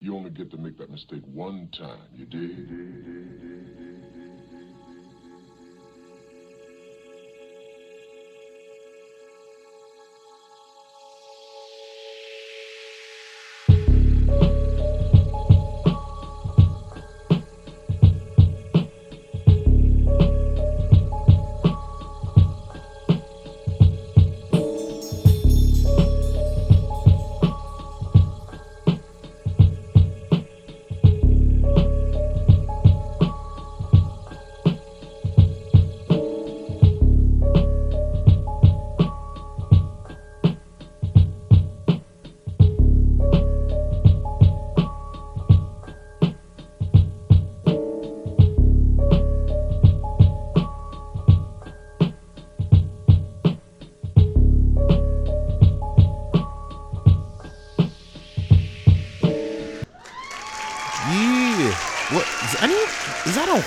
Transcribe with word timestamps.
You 0.00 0.14
only 0.14 0.30
get 0.30 0.50
to 0.50 0.58
make 0.58 0.76
that 0.78 0.90
mistake 0.90 1.22
one 1.32 1.68
time, 1.76 1.98
you 2.14 2.26
dig? 2.26 3.85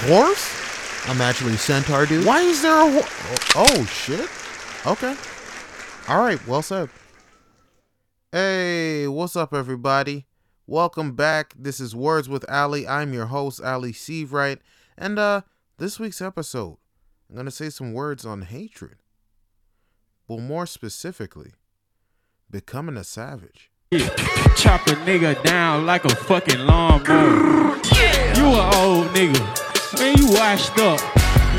Horse? 0.09 1.07
I'm 1.07 1.21
actually 1.21 1.53
a 1.53 1.57
centaur, 1.57 2.05
dude. 2.07 2.25
Why 2.25 2.41
is 2.41 2.63
there 2.63 2.79
a 2.79 2.91
horse? 2.91 3.52
Oh 3.55 3.85
shit. 3.85 4.27
Okay. 4.85 5.16
All 6.07 6.19
right. 6.19 6.45
Well 6.47 6.63
said. 6.63 6.89
Hey, 8.31 9.07
what's 9.07 9.35
up, 9.35 9.53
everybody? 9.53 10.25
Welcome 10.66 11.16
back. 11.16 11.53
This 11.57 11.79
is 11.79 11.95
Words 11.95 12.27
with 12.27 12.43
Ali. 12.49 12.88
I'm 12.88 13.13
your 13.13 13.27
host, 13.27 13.61
Ali 13.61 13.91
Seavright, 13.91 14.59
and 14.97 15.17
uh, 15.17 15.41
this 15.77 15.99
week's 15.99 16.21
episode, 16.21 16.77
I'm 17.29 17.35
gonna 17.35 17.51
say 17.51 17.69
some 17.69 17.94
words 17.94 18.25
on 18.25 18.44
hatred. 18.44 18.97
Well, 20.27 20.39
more 20.39 20.66
specifically, 20.66 21.53
becoming 22.49 22.97
a 22.97 23.03
savage. 23.03 23.71
Chop 24.57 24.85
a 24.88 24.94
nigga 25.05 25.41
down 25.44 25.85
like 25.85 26.05
a 26.05 26.16
fucking 26.16 26.66
lawnmower. 26.66 27.77
You 28.35 28.45
an 28.45 28.73
old 28.75 29.07
nigga. 29.07 29.69
Man, 30.00 30.17
you 30.17 30.31
washed 30.31 30.78
up. 30.80 31.00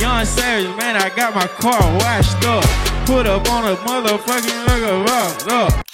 Young 0.01 0.25
Savage, 0.25 0.75
man, 0.79 0.97
I 0.97 1.15
got 1.15 1.35
my 1.35 1.47
car 1.47 1.81
washed 1.99 2.43
up. 2.47 2.65
Put 3.07 3.27
up 3.27 3.51
on 3.51 3.71
a 3.71 3.77
motherfucking 3.77 4.67
nigga 4.67 5.07
rock 5.07 5.47
up. 5.49 5.87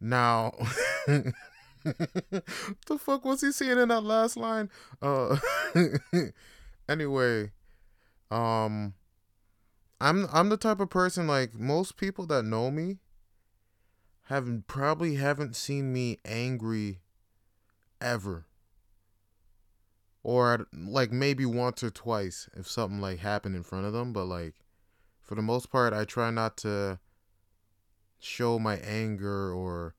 Now, 0.00 0.52
the 1.84 2.98
fuck 2.98 3.24
was 3.24 3.40
he 3.40 3.50
saying 3.50 3.78
in 3.78 3.88
that 3.88 4.02
last 4.04 4.36
line? 4.36 4.70
Uh, 5.00 5.36
anyway, 6.88 7.50
um, 8.30 8.94
I'm 10.00 10.28
I'm 10.32 10.48
the 10.48 10.56
type 10.56 10.80
of 10.80 10.90
person 10.90 11.26
like 11.26 11.54
most 11.54 11.96
people 11.96 12.26
that 12.26 12.44
know 12.44 12.70
me 12.70 12.98
haven't 14.26 14.66
probably 14.66 15.16
haven't 15.16 15.56
seen 15.56 15.92
me 15.92 16.18
angry 16.24 17.00
ever, 18.00 18.46
or 20.22 20.66
like 20.72 21.10
maybe 21.10 21.44
once 21.44 21.82
or 21.82 21.90
twice 21.90 22.48
if 22.56 22.68
something 22.68 23.00
like 23.00 23.18
happened 23.18 23.56
in 23.56 23.62
front 23.62 23.86
of 23.86 23.92
them. 23.92 24.12
But 24.12 24.26
like 24.26 24.54
for 25.20 25.34
the 25.34 25.42
most 25.42 25.70
part, 25.70 25.92
I 25.92 26.04
try 26.04 26.30
not 26.30 26.56
to 26.58 27.00
show 28.18 28.58
my 28.58 28.76
anger 28.76 29.52
or 29.52 29.94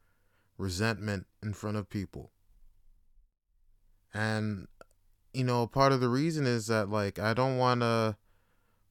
resentment 0.58 1.28
in 1.42 1.54
front 1.54 1.78
of 1.78 1.90
people. 1.90 2.32
And 4.14 4.68
you 5.34 5.44
know, 5.44 5.68
part 5.68 5.92
of 5.92 6.00
the 6.00 6.10
reason 6.10 6.46
is 6.46 6.68
that 6.68 6.90
like 6.90 7.20
I 7.20 7.34
don't 7.34 7.58
want 7.58 7.82
to 7.82 8.18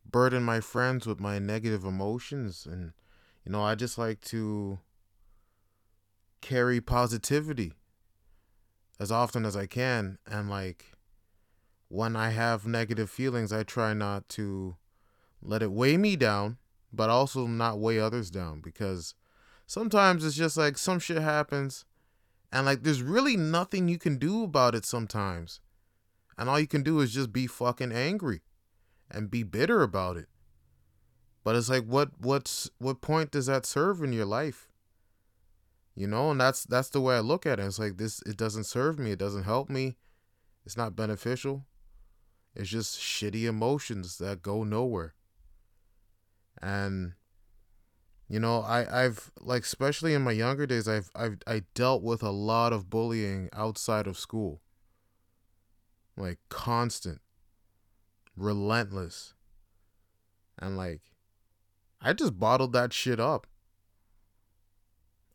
burden 0.04 0.42
my 0.42 0.60
friends 0.60 1.06
with 1.06 1.20
my 1.20 1.38
negative 1.38 1.84
emotions 1.84 2.66
and 2.70 2.92
you 3.44 3.52
know, 3.52 3.62
I 3.62 3.74
just 3.74 3.98
like 3.98 4.20
to 4.26 4.78
carry 6.40 6.80
positivity 6.80 7.72
as 9.00 9.10
often 9.10 9.44
as 9.44 9.56
I 9.56 9.66
can 9.66 10.18
and 10.26 10.50
like 10.50 10.92
when 11.92 12.16
I 12.16 12.30
have 12.30 12.66
negative 12.66 13.10
feelings, 13.10 13.52
I 13.52 13.64
try 13.64 13.92
not 13.92 14.26
to 14.30 14.76
let 15.42 15.62
it 15.62 15.70
weigh 15.70 15.98
me 15.98 16.16
down, 16.16 16.56
but 16.90 17.10
also 17.10 17.46
not 17.46 17.80
weigh 17.80 18.00
others 18.00 18.30
down 18.30 18.62
because 18.62 19.14
sometimes 19.66 20.24
it's 20.24 20.34
just 20.34 20.56
like 20.56 20.78
some 20.78 20.98
shit 20.98 21.20
happens 21.20 21.84
and 22.50 22.64
like 22.64 22.82
there's 22.82 23.02
really 23.02 23.36
nothing 23.36 23.88
you 23.88 23.98
can 23.98 24.16
do 24.16 24.42
about 24.42 24.74
it 24.74 24.86
sometimes. 24.86 25.60
And 26.38 26.48
all 26.48 26.58
you 26.58 26.66
can 26.66 26.82
do 26.82 27.00
is 27.00 27.12
just 27.12 27.30
be 27.30 27.46
fucking 27.46 27.92
angry 27.92 28.40
and 29.10 29.30
be 29.30 29.42
bitter 29.42 29.82
about 29.82 30.16
it. 30.16 30.28
But 31.44 31.56
it's 31.56 31.68
like 31.68 31.84
what 31.84 32.12
what's 32.18 32.70
what 32.78 33.02
point 33.02 33.30
does 33.30 33.46
that 33.46 33.66
serve 33.66 34.02
in 34.02 34.14
your 34.14 34.24
life? 34.24 34.70
You 35.94 36.06
know, 36.06 36.30
and 36.30 36.40
that's 36.40 36.64
that's 36.64 36.88
the 36.88 37.02
way 37.02 37.16
I 37.16 37.20
look 37.20 37.44
at 37.44 37.60
it. 37.60 37.66
It's 37.66 37.78
like 37.78 37.98
this 37.98 38.22
it 38.22 38.38
doesn't 38.38 38.64
serve 38.64 38.98
me, 38.98 39.10
it 39.10 39.18
doesn't 39.18 39.44
help 39.44 39.68
me. 39.68 39.98
It's 40.64 40.76
not 40.78 40.96
beneficial. 40.96 41.66
It's 42.54 42.68
just 42.68 42.98
shitty 42.98 43.44
emotions 43.44 44.18
that 44.18 44.42
go 44.42 44.64
nowhere. 44.64 45.14
And 46.60 47.14
you 48.28 48.40
know, 48.40 48.60
I 48.60 49.04
I've 49.04 49.30
like 49.40 49.62
especially 49.62 50.14
in 50.14 50.22
my 50.22 50.32
younger 50.32 50.66
days 50.66 50.88
I've 50.88 51.10
I've 51.14 51.38
I 51.46 51.62
dealt 51.74 52.02
with 52.02 52.22
a 52.22 52.30
lot 52.30 52.72
of 52.72 52.90
bullying 52.90 53.48
outside 53.52 54.06
of 54.06 54.18
school. 54.18 54.60
Like 56.16 56.38
constant, 56.48 57.20
relentless. 58.36 59.34
And 60.58 60.76
like 60.76 61.00
I 62.00 62.12
just 62.12 62.38
bottled 62.38 62.72
that 62.72 62.92
shit 62.92 63.20
up. 63.20 63.46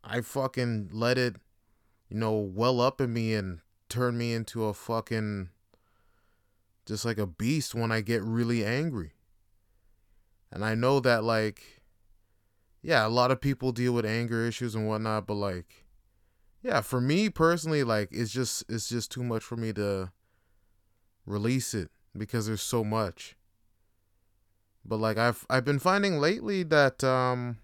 I 0.04 0.20
fucking 0.20 0.90
let 0.92 1.18
it, 1.18 1.36
you 2.08 2.16
know, 2.16 2.36
well 2.36 2.80
up 2.80 3.00
in 3.00 3.12
me 3.12 3.34
and 3.34 3.60
turn 3.88 4.16
me 4.16 4.32
into 4.32 4.64
a 4.64 4.74
fucking 4.74 5.50
just 6.88 7.04
like 7.04 7.18
a 7.18 7.26
beast 7.26 7.74
when 7.74 7.92
I 7.92 8.00
get 8.00 8.22
really 8.22 8.64
angry. 8.64 9.12
And 10.50 10.64
I 10.64 10.74
know 10.74 10.98
that 11.00 11.22
like 11.22 11.82
yeah, 12.82 13.06
a 13.06 13.08
lot 13.08 13.30
of 13.30 13.40
people 13.40 13.72
deal 13.72 13.92
with 13.92 14.06
anger 14.06 14.46
issues 14.46 14.74
and 14.74 14.88
whatnot, 14.88 15.26
but 15.26 15.34
like 15.34 15.84
yeah, 16.62 16.80
for 16.80 17.00
me 17.00 17.28
personally, 17.28 17.84
like 17.84 18.08
it's 18.10 18.32
just 18.32 18.64
it's 18.68 18.88
just 18.88 19.12
too 19.12 19.22
much 19.22 19.44
for 19.44 19.56
me 19.56 19.72
to 19.74 20.10
release 21.26 21.74
it 21.74 21.90
because 22.16 22.46
there's 22.46 22.62
so 22.62 22.82
much. 22.82 23.36
But 24.84 24.96
like 24.96 25.18
I've 25.18 25.44
I've 25.50 25.64
been 25.66 25.78
finding 25.78 26.18
lately 26.18 26.62
that 26.62 27.04
um 27.04 27.58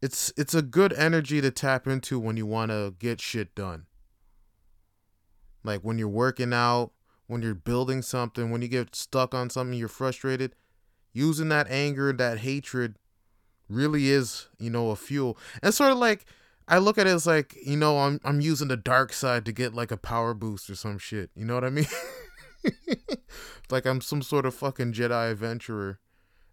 it's 0.00 0.32
it's 0.36 0.54
a 0.54 0.62
good 0.62 0.92
energy 0.92 1.40
to 1.40 1.50
tap 1.50 1.88
into 1.88 2.20
when 2.20 2.36
you 2.36 2.46
want 2.46 2.70
to 2.70 2.94
get 3.00 3.20
shit 3.20 3.56
done. 3.56 3.86
Like 5.64 5.80
when 5.80 5.98
you're 5.98 6.08
working 6.08 6.52
out, 6.52 6.92
when 7.28 7.42
you're 7.42 7.54
building 7.54 8.02
something, 8.02 8.50
when 8.50 8.62
you 8.62 8.68
get 8.68 8.96
stuck 8.96 9.34
on 9.34 9.50
something, 9.50 9.78
you're 9.78 9.86
frustrated, 9.86 10.54
using 11.12 11.50
that 11.50 11.70
anger, 11.70 12.12
that 12.12 12.38
hatred 12.38 12.96
really 13.68 14.08
is, 14.08 14.48
you 14.58 14.70
know, 14.70 14.90
a 14.90 14.96
fuel. 14.96 15.38
And 15.62 15.72
sort 15.72 15.92
of 15.92 15.98
like 15.98 16.24
I 16.66 16.78
look 16.78 16.98
at 16.98 17.06
it 17.06 17.10
as 17.10 17.26
like, 17.26 17.56
you 17.64 17.76
know, 17.76 17.98
I'm 17.98 18.18
I'm 18.24 18.40
using 18.40 18.68
the 18.68 18.76
dark 18.76 19.12
side 19.12 19.44
to 19.44 19.52
get 19.52 19.74
like 19.74 19.90
a 19.90 19.96
power 19.96 20.34
boost 20.34 20.68
or 20.68 20.74
some 20.74 20.98
shit. 20.98 21.30
You 21.36 21.44
know 21.44 21.54
what 21.54 21.64
I 21.64 21.70
mean? 21.70 21.86
like 23.70 23.86
I'm 23.86 24.00
some 24.00 24.22
sort 24.22 24.46
of 24.46 24.54
fucking 24.54 24.94
Jedi 24.94 25.30
adventurer 25.30 26.00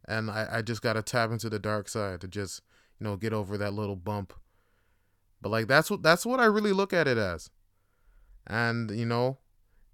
and 0.07 0.29
I, 0.29 0.47
I 0.51 0.61
just 0.61 0.81
gotta 0.81 1.01
tap 1.01 1.31
into 1.31 1.50
the 1.50 1.59
dark 1.59 1.88
side 1.88 2.21
to 2.21 2.27
just, 2.27 2.61
you 3.00 3.05
know, 3.05 3.15
get 3.15 3.33
over 3.33 3.57
that 3.57 3.73
little 3.73 3.95
bump. 3.95 4.33
But 5.41 5.50
like 5.50 5.67
that's 5.67 5.89
what 5.89 6.03
that's 6.03 6.25
what 6.25 6.41
I 6.41 6.45
really 6.45 6.73
look 6.73 6.91
at 6.91 7.07
it 7.07 7.17
as. 7.17 7.50
And, 8.45 8.91
you 8.91 9.05
know, 9.05 9.39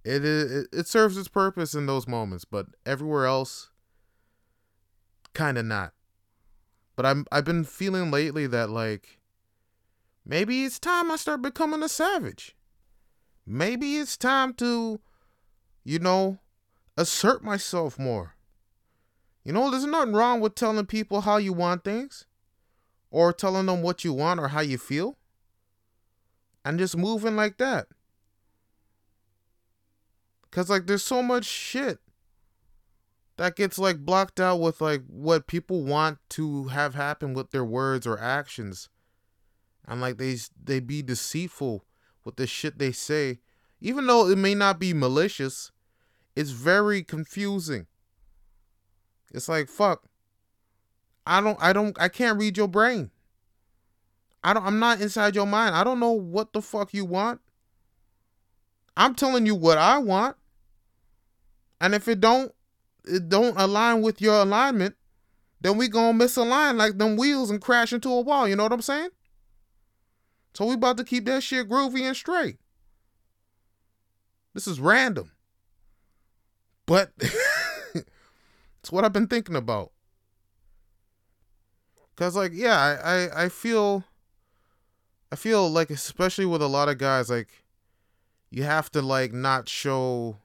it 0.04 0.26
it, 0.26 0.68
it 0.72 0.88
serves 0.88 1.18
its 1.18 1.28
purpose 1.28 1.74
in 1.74 1.86
those 1.86 2.08
moments, 2.08 2.46
but 2.46 2.68
everywhere 2.86 3.26
else 3.26 3.70
kinda 5.34 5.64
not. 5.64 5.94
But 6.96 7.06
I'm 7.06 7.26
I've 7.32 7.46
been 7.46 7.64
feeling 7.64 8.12
lately 8.12 8.48
that 8.48 8.70
like 8.70 9.20
maybe 10.26 10.64
it's 10.66 10.80
time 10.80 11.12
I 11.12 11.16
start 11.18 11.42
becoming 11.42 11.84
a 11.84 11.90
savage. 11.90 12.56
Maybe 13.46 13.98
it's 13.98 14.18
time 14.18 14.54
to, 14.56 15.00
you 15.84 16.00
know, 16.00 16.40
assert 16.98 17.44
myself 17.44 18.00
more. 18.00 18.36
You 19.44 19.54
know, 19.54 19.72
there's 19.72 19.86
nothing 19.86 20.14
wrong 20.14 20.40
with 20.42 20.56
telling 20.56 20.86
people 20.86 21.22
how 21.22 21.38
you 21.38 21.54
want 21.54 21.84
things 21.84 22.26
or 23.12 23.34
telling 23.34 23.66
them 23.68 23.82
what 23.82 24.04
you 24.04 24.14
want 24.14 24.40
or 24.40 24.50
how 24.50 24.62
you 24.62 24.78
feel. 24.78 25.18
and 26.64 26.78
just 26.80 26.98
moving 26.98 27.36
like 27.36 27.58
that. 27.58 27.88
Cause 30.52 30.70
like 30.70 30.86
there's 30.86 31.04
so 31.04 31.24
much 31.24 31.46
shit 31.46 32.00
that 33.38 33.56
gets 33.56 33.80
like 33.80 34.06
blocked 34.06 34.40
out 34.40 34.60
with 34.60 34.82
like 34.82 35.02
what 35.08 35.48
people 35.48 35.84
want 35.84 36.20
to 36.30 36.66
have 36.66 36.94
happen 36.94 37.34
with 37.34 37.52
their 37.52 37.64
words 37.64 38.06
or 38.06 38.20
actions. 38.20 38.90
And 39.88 40.02
like 40.02 40.18
they 40.18 40.38
they 40.62 40.80
be 40.80 41.02
deceitful 41.02 41.86
with 42.24 42.36
the 42.36 42.46
shit 42.46 42.78
they 42.78 42.92
say. 42.92 43.40
Even 43.80 44.06
though 44.06 44.30
it 44.30 44.38
may 44.38 44.54
not 44.54 44.78
be 44.78 44.94
malicious, 44.94 45.72
it's 46.36 46.52
very 46.52 47.02
confusing. 47.02 47.88
It's 49.34 49.50
like 49.50 49.70
fuck. 49.70 50.04
I 51.26 51.42
don't 51.42 51.58
I 51.62 51.74
don't 51.74 52.00
I 52.00 52.10
can't 52.10 52.38
read 52.38 52.58
your 52.58 52.68
brain. 52.68 53.10
I 54.44 54.54
don't 54.54 54.66
I'm 54.66 54.80
not 54.80 55.02
inside 55.02 55.34
your 55.34 55.48
mind. 55.48 55.76
I 55.76 55.84
don't 55.84 56.00
know 56.00 56.12
what 56.12 56.54
the 56.54 56.62
fuck 56.62 56.94
you 56.94 57.06
want. 57.06 57.42
I'm 58.98 59.16
telling 59.16 59.46
you 59.46 59.56
what 59.56 59.78
I 59.78 59.98
want. 59.98 60.36
And 61.82 61.96
if 61.96 62.08
it 62.08 62.22
don't 62.22 62.54
it 63.04 63.28
don't 63.28 63.60
align 63.60 64.04
with 64.04 64.22
your 64.22 64.36
alignment, 64.36 64.96
then 65.60 65.78
we 65.78 65.88
gonna 65.88 66.18
misalign 66.18 66.78
like 66.78 67.00
them 67.00 67.18
wheels 67.18 67.50
and 67.50 67.60
crash 67.60 67.92
into 67.92 68.10
a 68.10 68.22
wall. 68.22 68.48
You 68.48 68.56
know 68.56 68.64
what 68.64 68.72
I'm 68.72 68.82
saying? 68.82 69.10
So 70.54 70.66
we 70.66 70.76
about 70.76 70.98
to 70.98 71.04
keep 71.04 71.26
that 71.26 71.42
shit 71.42 71.68
groovy 71.68 72.02
and 72.02 72.16
straight. 72.16 72.58
This 74.54 74.68
is 74.68 74.80
random. 74.80 75.32
But 76.86 77.12
it's 77.20 78.92
what 78.92 79.04
I've 79.04 79.14
been 79.14 79.28
thinking 79.28 79.56
about. 79.56 79.92
Cause 82.16 82.36
like, 82.36 82.52
yeah, 82.54 82.78
I, 82.78 83.16
I, 83.16 83.44
I 83.46 83.50
feel 83.50 84.04
I 85.32 85.36
feel 85.36 85.68
like 85.68 85.90
especially 85.90 86.46
with 86.46 86.62
a 86.62 86.68
lot 86.68 86.90
of 86.90 87.00
guys, 87.00 87.32
like 87.32 87.64
you 88.52 88.64
have 88.64 88.92
to 88.92 89.02
like 89.02 89.34
not 89.34 89.68
show 89.68 90.38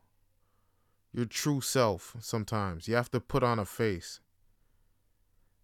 your 1.17 1.25
true 1.25 1.63
self 1.63 2.15
sometimes. 2.21 2.87
You 2.87 2.95
have 2.95 3.11
to 3.11 3.21
put 3.21 3.43
on 3.43 3.59
a 3.59 3.65
face. 3.65 4.21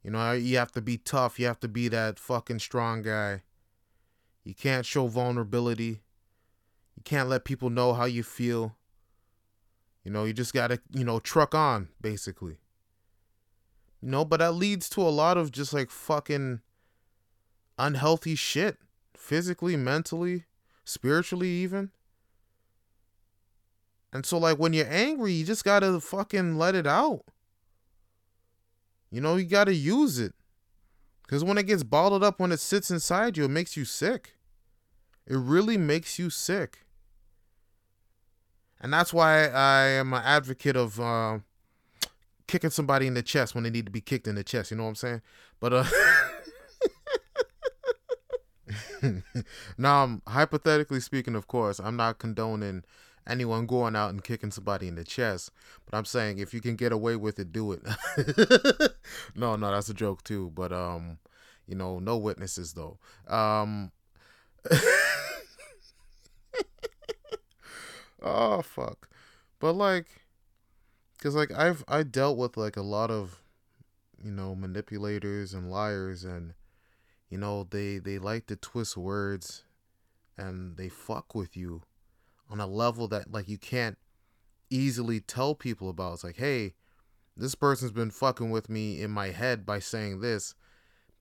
You 0.03 0.11
know, 0.11 0.33
you 0.33 0.57
have 0.57 0.73
to 0.73 0.81
be 0.81 0.97
tough. 0.97 1.39
You 1.39 1.47
have 1.47 1.61
to 1.61 1.69
be 1.69 1.89
that 1.89 2.19
fucking 2.19 2.59
strong 2.59 3.03
guy. 3.03 3.43
You 4.45 4.55
can't 4.55 4.87
show 4.87 5.07
vulnerability. 5.07 6.01
You 6.97 7.03
can't 7.05 7.29
let 7.29 7.45
people 7.45 7.69
know 7.69 7.93
how 7.93 8.07
you 8.07 8.23
feel. 8.23 8.77
You 10.03 10.11
know, 10.11 10.25
you 10.25 10.33
just 10.33 10.55
gotta, 10.55 10.81
you 10.91 11.05
know, 11.05 11.21
truck 11.21 11.55
on, 11.55 11.89
basically. 12.01 12.57
You 14.01 14.09
know, 14.09 14.25
but 14.25 14.39
that 14.39 14.53
leads 14.53 14.89
to 14.91 15.03
a 15.03 15.11
lot 15.11 15.37
of 15.37 15.53
just 15.53 15.75
like 15.75 15.91
fucking 15.91 16.61
unhealthy 17.79 18.35
shit. 18.35 18.79
Physically, 19.15 19.77
mentally, 19.77 20.47
spiritually, 20.85 21.49
even. 21.49 21.91
And 24.13 24.27
so, 24.27 24.39
like, 24.39 24.59
when 24.59 24.73
you're 24.73 24.91
angry, 24.91 25.33
you 25.33 25.45
just 25.45 25.65
gotta 25.65 26.01
fucking 26.01 26.59
let 26.59 26.75
it 26.75 26.87
out. 26.87 27.25
You 29.11 29.21
know, 29.21 29.37
you 29.37 29.47
gotta 29.47 29.75
use 29.75 30.19
it. 30.19 30.35
Because 31.23 31.43
when 31.43 31.57
it 31.57 31.67
gets 31.67 31.83
bottled 31.83 32.23
up, 32.23 32.39
when 32.39 32.53
it 32.53 32.61
sits 32.61 32.91
inside 32.91 33.37
you, 33.37 33.45
it 33.45 33.51
makes 33.51 33.77
you 33.77 33.85
sick. 33.85 34.37
It 35.27 35.37
really 35.37 35.79
makes 35.79 36.19
you 36.19 36.29
sick. 36.29 36.81
And 38.81 38.93
that's 38.93 39.15
why 39.15 39.47
I 39.47 39.85
am 39.87 40.13
an 40.13 40.23
advocate 40.25 40.77
of 40.77 41.01
uh, 41.01 41.39
kicking 42.49 42.71
somebody 42.71 43.07
in 43.07 43.15
the 43.15 43.23
chest 43.23 43.55
when 43.55 43.65
they 43.65 43.71
need 43.71 43.87
to 43.87 43.93
be 43.93 44.01
kicked 44.01 44.27
in 44.27 44.35
the 44.35 44.45
chest. 44.45 44.71
You 44.71 44.77
know 44.77 44.83
what 44.83 44.91
I'm 44.91 44.95
saying? 44.97 45.23
But, 45.61 45.73
uh,. 45.73 45.85
now, 49.79 50.21
hypothetically 50.27 51.01
speaking, 51.01 51.35
of 51.35 51.47
course, 51.47 51.79
I'm 51.79 51.97
not 51.97 52.19
condoning 52.19 52.83
anyone 53.27 53.67
going 53.67 53.97
out 53.97 54.11
and 54.11 54.23
kicking 54.23 54.51
somebody 54.51 54.89
in 54.89 54.97
the 54.97 55.05
chest. 55.05 55.51
But 55.87 55.97
I'm 55.97 56.05
saying 56.05 56.39
if 56.39 56.53
you 56.55 56.61
can 56.61 56.77
get 56.77 56.93
away 56.93 57.17
with 57.17 57.39
it, 57.39 57.53
do 57.53 57.73
it. 57.73 57.83
no, 59.35 59.57
no, 59.57 59.71
that's 59.71 59.89
a 59.89 59.95
joke 59.95 60.25
too. 60.25 60.51
But 60.55 60.73
um, 60.73 61.19
you 61.67 61.75
know, 61.75 61.99
no 61.99 62.17
witnesses 62.17 62.75
though. 62.75 62.99
Um 63.29 63.93
Oh 68.23 68.63
fuck. 68.63 69.09
But 69.59 69.73
like 69.73 70.07
cuz 71.19 71.35
like 71.35 71.51
I've 71.53 71.85
I 71.89 72.03
dealt 72.03 72.39
with 72.39 72.57
like 72.57 72.77
a 72.77 72.83
lot 72.83 73.11
of 73.11 73.43
you 74.23 74.31
know, 74.31 74.55
manipulators 74.55 75.53
and 75.53 75.71
liars 75.71 76.25
and 76.25 76.55
you 77.29 77.39
know, 77.39 77.65
they 77.65 77.99
they 77.99 78.19
like 78.19 78.47
to 78.47 78.57
twist 78.57 78.97
words 78.97 79.65
and 80.37 80.77
they 80.77 80.89
fuck 80.89 81.35
with 81.35 81.57
you 81.57 81.83
on 82.53 82.61
a 82.61 82.67
level 82.67 83.09
that 83.09 83.33
like 83.33 83.49
you 83.49 83.57
can't 83.57 83.97
easily 84.69 85.21
tell 85.21 85.55
people 85.55 85.89
about. 85.89 86.15
It's 86.15 86.25
like, 86.25 86.37
hey, 86.37 86.75
this 87.37 87.55
person's 87.55 87.93
been 87.93 88.11
fucking 88.11 88.51
with 88.51 88.69
me 88.69 89.01
in 89.01 89.11
my 89.11 89.29
head 89.29 89.65
by 89.65 89.79
saying 89.79 90.21
this. 90.21 90.55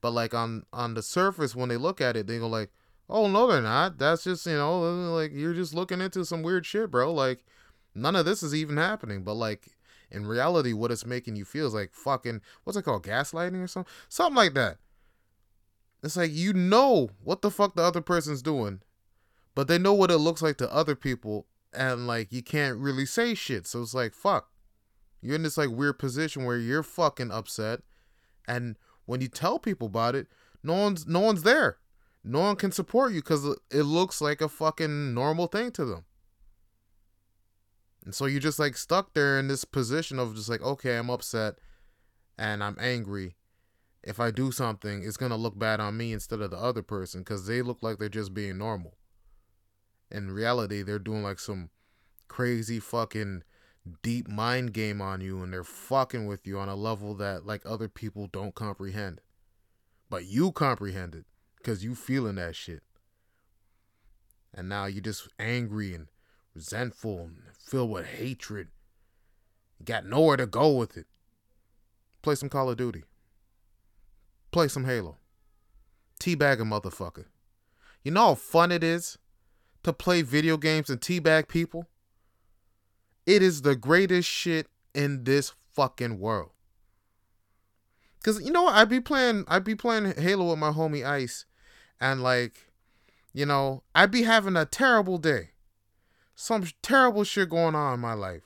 But 0.02 0.12
like 0.12 0.34
on 0.34 0.64
on 0.74 0.94
the 0.94 1.02
surface 1.02 1.56
when 1.56 1.70
they 1.70 1.78
look 1.78 2.02
at 2.02 2.18
it, 2.18 2.28
they 2.28 2.38
go 2.38 2.48
like, 2.48 2.72
"Oh 3.10 3.28
no, 3.28 3.48
they're 3.48 3.62
not. 3.62 3.98
That's 3.98 4.24
just, 4.26 4.46
you 4.46 4.58
know, 4.58 4.82
like 5.14 5.32
you're 5.34 5.54
just 5.54 5.74
looking 5.74 6.02
into 6.02 6.26
some 6.26 6.44
weird 6.44 6.66
shit, 6.66 6.92
bro. 6.92 7.14
Like 7.14 7.46
none 7.96 8.16
of 8.16 8.26
this 8.26 8.44
is 8.44 8.54
even 8.54 8.78
happening." 8.78 9.24
But 9.24 9.36
like 9.36 9.68
in 10.10 10.26
reality, 10.26 10.74
what 10.74 10.92
it's 10.92 11.06
making 11.06 11.38
you 11.38 11.46
feel 11.46 11.68
is 11.68 11.74
like 11.74 11.94
fucking 11.94 12.42
what's 12.64 12.78
it 12.78 12.84
called? 12.84 13.04
Gaslighting 13.04 13.64
or 13.64 13.68
something? 13.68 13.92
Something 14.10 14.36
like 14.36 14.54
that. 14.56 14.78
It's 16.04 16.18
like 16.18 16.32
you 16.34 16.52
know 16.52 17.12
what 17.24 17.42
the 17.42 17.52
fuck 17.52 17.76
the 17.76 17.84
other 17.84 18.02
person's 18.02 18.42
doing 18.42 18.82
but 19.56 19.68
they 19.68 19.78
know 19.78 19.94
what 19.94 20.12
it 20.12 20.18
looks 20.18 20.42
like 20.42 20.58
to 20.58 20.74
other 20.74 20.96
people 20.96 21.48
and 21.74 22.08
like 22.08 22.32
you 22.32 22.42
can't 22.42 22.78
really 22.78 23.06
say 23.06 23.34
shit. 23.34 23.68
So 23.68 23.82
it's 23.82 23.94
like 23.94 24.14
fuck. 24.14 24.50
You're 25.22 25.36
in 25.36 25.44
this 25.44 25.58
like 25.58 25.70
weird 25.70 26.00
position 26.00 26.46
where 26.46 26.58
you're 26.58 26.84
fucking 26.84 27.32
upset 27.32 27.82
and 28.48 28.78
when 29.06 29.22
you 29.22 29.28
tell 29.28 29.60
people 29.60 29.88
about 29.88 30.16
it 30.16 30.28
no 30.64 30.74
one's 30.74 31.08
no 31.08 31.20
one's 31.20 31.44
there. 31.44 31.78
No 32.24 32.42
one 32.42 32.56
can 32.56 32.72
support 32.72 33.14
you 33.14 33.22
because 33.22 33.46
it 33.72 33.84
looks 33.84 34.22
like 34.22 34.42
a 34.42 34.50
fucking 34.50 35.14
normal 35.14 35.48
thing 35.48 35.72
to 35.72 35.86
them. 35.86 36.06
And 38.06 38.14
so 38.14 38.26
you're 38.26 38.40
just 38.40 38.60
like 38.60 38.78
stuck 38.78 39.14
there 39.14 39.40
in 39.40 39.48
this 39.48 39.66
position 39.66 40.20
of 40.20 40.36
just 40.36 40.50
like 40.50 40.62
okay 40.62 40.98
i'm 40.98 41.10
upset 41.10 41.56
and 42.38 42.64
i'm 42.64 42.78
angry. 42.80 43.36
If 44.04 44.20
i 44.20 44.32
do 44.32 44.52
something 44.52 45.04
it's 45.04 45.18
gonna 45.18 45.36
look 45.36 45.58
bad 45.58 45.80
on 45.80 45.98
me 45.98 46.14
instead 46.14 46.42
of 46.42 46.52
the 46.52 46.58
other 46.58 46.82
person 46.82 47.22
because 47.22 47.46
they 47.46 47.62
look 47.62 47.80
like 47.82 48.00
they're 48.00 48.10
just 48.10 48.34
being 48.34 48.58
normal 48.58 48.98
in 50.12 50.32
reality 50.32 50.82
they're 50.82 51.00
doing 51.00 51.24
like 51.24 51.40
some 51.40 51.70
crazy 52.28 52.80
fucking 52.80 53.44
deep 54.02 54.28
mind 54.28 54.74
game 54.74 55.02
on 55.02 55.22
you 55.22 55.42
and 55.42 55.52
they're 55.52 55.64
fucking 55.64 56.28
with 56.28 56.46
you 56.46 56.58
on 56.58 56.70
a 56.70 56.76
level 56.76 57.16
that 57.16 57.46
like 57.46 57.62
other 57.66 57.88
people 57.88 58.28
don't 58.28 58.56
comprehend. 58.56 59.22
But 60.10 60.26
you 60.26 60.52
comprehend 60.52 61.16
it 61.16 61.26
because 61.58 61.84
you 61.84 61.96
feeling 61.96 62.36
that 62.36 62.56
shit. 62.56 62.84
And 64.54 64.68
now 64.68 64.86
you're 64.86 65.02
just 65.02 65.30
angry 65.40 65.94
and 65.94 66.08
resentful 66.54 67.20
and 67.20 67.38
filled 67.58 67.92
with 67.92 68.06
hatred. 68.06 68.68
You 69.80 69.86
got 69.86 70.06
nowhere 70.06 70.38
to 70.38 70.46
go 70.46 70.72
with 70.72 70.98
it. 70.98 71.08
Play 72.22 72.36
some 72.36 72.50
call 72.50 72.70
of 72.70 72.78
duty. 72.78 73.04
Play 74.52 74.68
some 74.68 74.86
halo. 74.86 75.18
Teabag 76.20 76.60
a 76.60 76.64
motherfucker. 76.64 77.26
You 78.04 78.12
know 78.12 78.28
how 78.28 78.36
fun 78.36 78.72
it 78.72 78.84
is 78.84 79.18
to 79.84 79.94
play 79.94 80.22
video 80.22 80.58
games 80.58 80.90
and 80.90 81.00
teabag 81.00 81.48
people, 81.48 81.88
it 83.26 83.42
is 83.42 83.62
the 83.62 83.76
greatest 83.76 84.28
shit 84.28 84.68
in 84.94 85.24
this 85.24 85.54
fucking 85.74 86.20
world. 86.20 86.52
Cause 88.24 88.42
you 88.42 88.52
know 88.52 88.64
what? 88.64 88.76
I'd 88.76 88.90
be 88.90 89.00
playing 89.00 89.46
I'd 89.48 89.64
be 89.64 89.76
playing 89.76 90.14
Halo 90.14 90.52
with 90.52 90.60
my 90.60 90.72
homie 90.72 91.06
Ice 91.06 91.46
and 92.00 92.22
like, 92.22 92.72
you 93.34 93.46
know, 93.46 93.84
I'd 93.96 94.12
be 94.12 94.24
having 94.24 94.56
a 94.56 94.66
terrible 94.66 95.18
day. 95.18 95.50
Some 96.36 96.68
terrible 96.84 97.24
shit 97.24 97.50
going 97.50 97.74
on 97.74 97.96
in 97.96 98.00
my 98.00 98.14
life. 98.14 98.44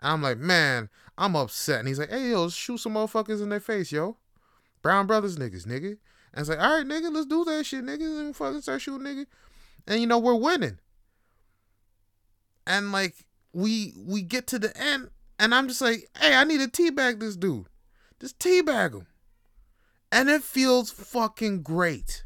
And 0.00 0.12
I'm 0.12 0.22
like, 0.22 0.38
man, 0.38 0.88
I'm 1.18 1.36
upset. 1.36 1.80
And 1.80 1.88
he's 1.88 1.98
like, 1.98 2.10
hey 2.10 2.30
yo, 2.30 2.48
shoot 2.48 2.78
some 2.78 2.94
motherfuckers 2.94 3.42
in 3.42 3.50
their 3.50 3.60
face, 3.60 3.92
yo. 3.92 4.16
Brown 4.80 5.06
Brothers 5.06 5.36
niggas, 5.36 5.66
nigga. 5.66 5.98
And 6.32 6.40
it's 6.40 6.48
like, 6.48 6.60
all 6.60 6.78
right, 6.78 6.86
nigga, 6.86 7.12
let's 7.12 7.26
do 7.26 7.44
that 7.44 7.66
shit, 7.66 7.84
nigga. 7.84 8.20
And 8.20 8.34
fucking 8.34 8.62
start 8.62 8.80
shooting, 8.80 9.06
nigga 9.06 9.26
and 9.90 10.00
you 10.00 10.06
know 10.06 10.18
we're 10.18 10.34
winning. 10.34 10.78
And 12.66 12.92
like 12.92 13.26
we 13.52 13.92
we 13.98 14.22
get 14.22 14.46
to 14.46 14.58
the 14.60 14.74
end 14.80 15.10
and 15.40 15.52
i'm 15.52 15.66
just 15.66 15.80
like 15.80 16.08
hey 16.20 16.36
i 16.36 16.44
need 16.44 16.60
to 16.60 16.68
teabag 16.68 17.18
this 17.18 17.36
dude. 17.36 17.66
Just 18.20 18.38
teabag 18.38 18.94
him. 18.94 19.06
And 20.12 20.28
it 20.28 20.42
feels 20.42 20.90
fucking 20.90 21.62
great. 21.62 22.24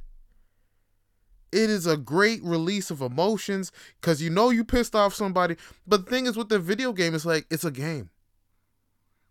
It 1.52 1.70
is 1.70 1.86
a 1.86 1.96
great 1.96 2.42
release 2.42 2.90
of 2.90 3.00
emotions 3.00 3.72
because 4.00 4.20
you 4.20 4.28
know 4.28 4.50
you 4.50 4.64
pissed 4.64 4.94
off 4.94 5.14
somebody. 5.14 5.56
But 5.86 6.04
the 6.04 6.10
thing 6.10 6.26
is 6.26 6.36
with 6.36 6.50
the 6.50 6.58
video 6.58 6.92
game 6.92 7.14
it's 7.14 7.24
like 7.24 7.46
it's 7.50 7.64
a 7.64 7.70
game. 7.70 8.10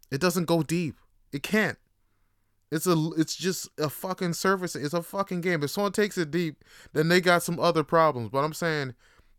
It 0.10 0.20
doesn't 0.20 0.46
go 0.46 0.63
deep. 0.63 0.96
It 1.32 1.44
can't 1.44 1.78
It's 2.74 2.88
a 2.88 3.10
it's 3.18 3.36
just 3.36 3.70
a 3.77 3.88
fucking 3.88 4.34
service. 4.34 4.75
It's 4.75 4.96
a 4.96 5.03
fucking 5.03 5.42
game. 5.42 5.62
If 5.62 5.70
someone 5.70 5.92
takes 5.92 6.18
it 6.18 6.32
deep, 6.32 6.63
then 6.94 7.08
they 7.08 7.22
got 7.22 7.44
some 7.44 7.60
other 7.60 7.84
problems. 7.84 8.30
But 8.30 8.44
I'm 8.44 8.53
saying 8.53 8.96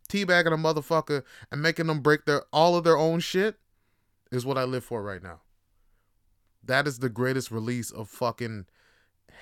teabagging 0.07 0.53
a 0.53 0.57
motherfucker 0.57 1.23
and 1.51 1.61
making 1.61 1.87
them 1.87 1.99
break 1.99 2.23
their 2.23 2.43
all 2.53 2.77
of 2.77 2.85
their 2.85 2.97
own 2.97 3.19
shit 3.19 3.57
is 4.31 4.45
what 4.45 4.57
I 4.57 4.63
live 4.63 4.85
for 4.85 5.03
right 5.03 5.21
now. 5.21 5.41
That 6.63 6.87
is 6.87 6.99
the 6.99 7.09
greatest 7.09 7.51
release 7.51 7.91
of 7.91 8.07
fucking 8.07 8.67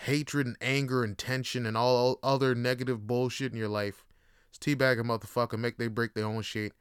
hatred 0.05 0.47
and 0.47 0.57
anger 0.59 1.03
and 1.03 1.15
tension 1.15 1.67
and 1.67 1.77
all 1.77 2.17
other 2.23 2.55
negative 2.55 3.05
bullshit 3.05 3.51
in 3.51 3.59
your 3.59 3.69
life. 3.69 4.05
It's 4.49 4.57
teabag 4.57 4.99
a 4.99 5.03
motherfucker, 5.03 5.59
make 5.59 5.77
they 5.77 5.87
break 5.87 6.15
their 6.15 6.25
own 6.25 6.41
shit, 6.41 6.73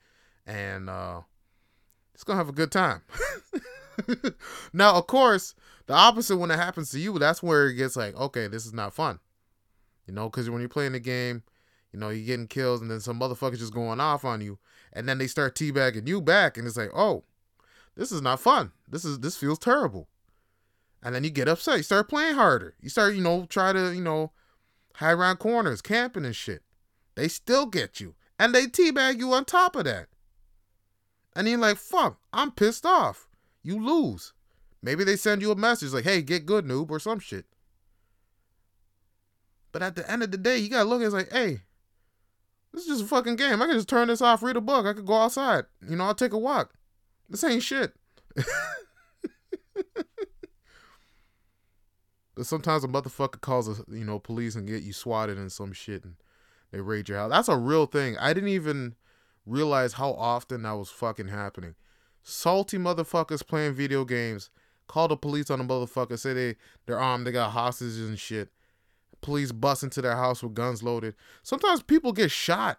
and 0.46 0.88
uh 0.88 1.20
it's 2.14 2.24
gonna 2.24 2.38
have 2.38 2.48
a 2.48 2.52
good 2.52 2.72
time. 2.72 3.02
now, 4.72 4.94
of 4.94 5.06
course, 5.06 5.54
the 5.86 5.94
opposite 5.94 6.36
when 6.36 6.50
it 6.50 6.58
happens 6.58 6.90
to 6.90 6.98
you, 6.98 7.18
that's 7.18 7.42
where 7.42 7.68
it 7.68 7.74
gets 7.74 7.96
like, 7.96 8.14
okay, 8.16 8.46
this 8.46 8.66
is 8.66 8.72
not 8.72 8.94
fun. 8.94 9.18
You 10.06 10.14
know, 10.14 10.28
because 10.28 10.50
when 10.50 10.60
you're 10.60 10.68
playing 10.68 10.92
the 10.92 11.00
game, 11.00 11.42
you 11.92 11.98
know, 11.98 12.08
you're 12.08 12.26
getting 12.26 12.48
kills, 12.48 12.80
and 12.80 12.90
then 12.90 13.00
some 13.00 13.20
motherfuckers 13.20 13.58
just 13.58 13.74
going 13.74 14.00
off 14.00 14.24
on 14.24 14.40
you, 14.40 14.58
and 14.92 15.08
then 15.08 15.18
they 15.18 15.26
start 15.26 15.54
teabagging 15.54 16.08
you 16.08 16.20
back, 16.20 16.56
and 16.56 16.66
it's 16.66 16.76
like, 16.76 16.90
oh, 16.94 17.24
this 17.96 18.10
is 18.10 18.22
not 18.22 18.40
fun. 18.40 18.72
This 18.88 19.04
is 19.04 19.20
this 19.20 19.36
feels 19.36 19.58
terrible. 19.58 20.08
And 21.02 21.14
then 21.14 21.24
you 21.24 21.30
get 21.30 21.48
upset. 21.48 21.78
You 21.78 21.82
start 21.82 22.08
playing 22.08 22.34
harder. 22.34 22.74
You 22.80 22.88
start, 22.88 23.14
you 23.14 23.20
know, 23.20 23.44
try 23.46 23.72
to, 23.72 23.92
you 23.92 24.00
know, 24.00 24.32
hide 24.94 25.12
around 25.12 25.38
corners, 25.38 25.82
camping 25.82 26.24
and 26.24 26.36
shit. 26.36 26.62
They 27.16 27.28
still 27.28 27.66
get 27.66 28.00
you. 28.00 28.14
And 28.38 28.54
they 28.54 28.66
teabag 28.66 29.18
you 29.18 29.32
on 29.32 29.44
top 29.44 29.76
of 29.76 29.84
that. 29.84 30.06
And 31.34 31.48
you're 31.48 31.58
like, 31.58 31.76
fuck, 31.76 32.18
I'm 32.32 32.52
pissed 32.52 32.86
off. 32.86 33.28
You 33.62 33.84
lose. 33.84 34.32
Maybe 34.82 35.04
they 35.04 35.16
send 35.16 35.42
you 35.42 35.52
a 35.52 35.56
message 35.56 35.92
like, 35.92 36.04
hey, 36.04 36.22
get 36.22 36.46
good, 36.46 36.66
noob, 36.66 36.90
or 36.90 36.98
some 36.98 37.20
shit. 37.20 37.46
But 39.70 39.82
at 39.82 39.96
the 39.96 40.10
end 40.10 40.22
of 40.22 40.30
the 40.30 40.36
day, 40.36 40.58
you 40.58 40.68
gotta 40.68 40.88
look 40.88 41.00
at 41.00 41.08
it 41.08 41.12
like, 41.12 41.32
hey, 41.32 41.60
this 42.72 42.82
is 42.82 42.88
just 42.88 43.04
a 43.04 43.06
fucking 43.06 43.36
game. 43.36 43.62
I 43.62 43.66
can 43.66 43.76
just 43.76 43.88
turn 43.88 44.08
this 44.08 44.22
off, 44.22 44.42
read 44.42 44.56
a 44.56 44.60
book. 44.60 44.86
I 44.86 44.92
could 44.92 45.06
go 45.06 45.14
outside. 45.14 45.64
You 45.88 45.96
know, 45.96 46.04
I'll 46.04 46.14
take 46.14 46.32
a 46.32 46.38
walk. 46.38 46.74
This 47.28 47.44
ain't 47.44 47.62
shit. 47.62 47.94
but 48.34 48.44
sometimes 52.42 52.84
a 52.84 52.88
motherfucker 52.88 53.40
calls 53.40 53.68
a 53.68 53.84
you 53.88 54.04
know 54.04 54.18
police 54.18 54.54
and 54.54 54.66
get 54.66 54.82
you 54.82 54.92
swatted 54.92 55.38
and 55.38 55.52
some 55.52 55.72
shit 55.72 56.04
and 56.04 56.16
they 56.70 56.80
raid 56.80 57.08
your 57.08 57.18
house. 57.18 57.30
That's 57.30 57.48
a 57.48 57.56
real 57.56 57.86
thing. 57.86 58.16
I 58.18 58.32
didn't 58.32 58.48
even 58.48 58.96
realize 59.46 59.94
how 59.94 60.12
often 60.12 60.62
that 60.62 60.72
was 60.72 60.90
fucking 60.90 61.28
happening. 61.28 61.74
Salty 62.22 62.78
motherfuckers 62.78 63.46
playing 63.46 63.74
video 63.74 64.04
games 64.04 64.50
call 64.88 65.08
the 65.08 65.16
police 65.16 65.50
on 65.50 65.58
the 65.58 65.64
motherfucker, 65.64 66.18
say 66.18 66.32
they 66.32 66.56
they're 66.86 66.98
armed, 66.98 67.26
they 67.26 67.32
got 67.32 67.50
hostages 67.50 68.08
and 68.08 68.18
shit. 68.18 68.50
Police 69.20 69.52
bust 69.52 69.82
into 69.82 70.02
their 70.02 70.16
house 70.16 70.42
with 70.42 70.54
guns 70.54 70.82
loaded. 70.82 71.14
Sometimes 71.42 71.82
people 71.82 72.12
get 72.12 72.30
shot. 72.30 72.78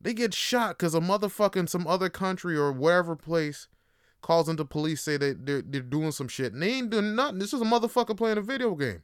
They 0.00 0.14
get 0.14 0.34
shot 0.34 0.78
because 0.78 0.94
a 0.94 1.00
motherfucker 1.00 1.56
in 1.56 1.66
some 1.66 1.86
other 1.86 2.08
country 2.08 2.56
or 2.56 2.72
wherever 2.72 3.16
place 3.16 3.68
calls 4.20 4.48
into 4.48 4.64
police, 4.64 5.02
say 5.02 5.16
they, 5.16 5.32
they're, 5.32 5.62
they're 5.62 5.80
doing 5.80 6.12
some 6.12 6.28
shit. 6.28 6.52
And 6.52 6.62
they 6.62 6.74
ain't 6.74 6.90
doing 6.90 7.14
nothing. 7.14 7.38
This 7.38 7.52
is 7.52 7.60
a 7.60 7.64
motherfucker 7.64 8.16
playing 8.16 8.38
a 8.38 8.42
video 8.42 8.74
game. 8.74 9.02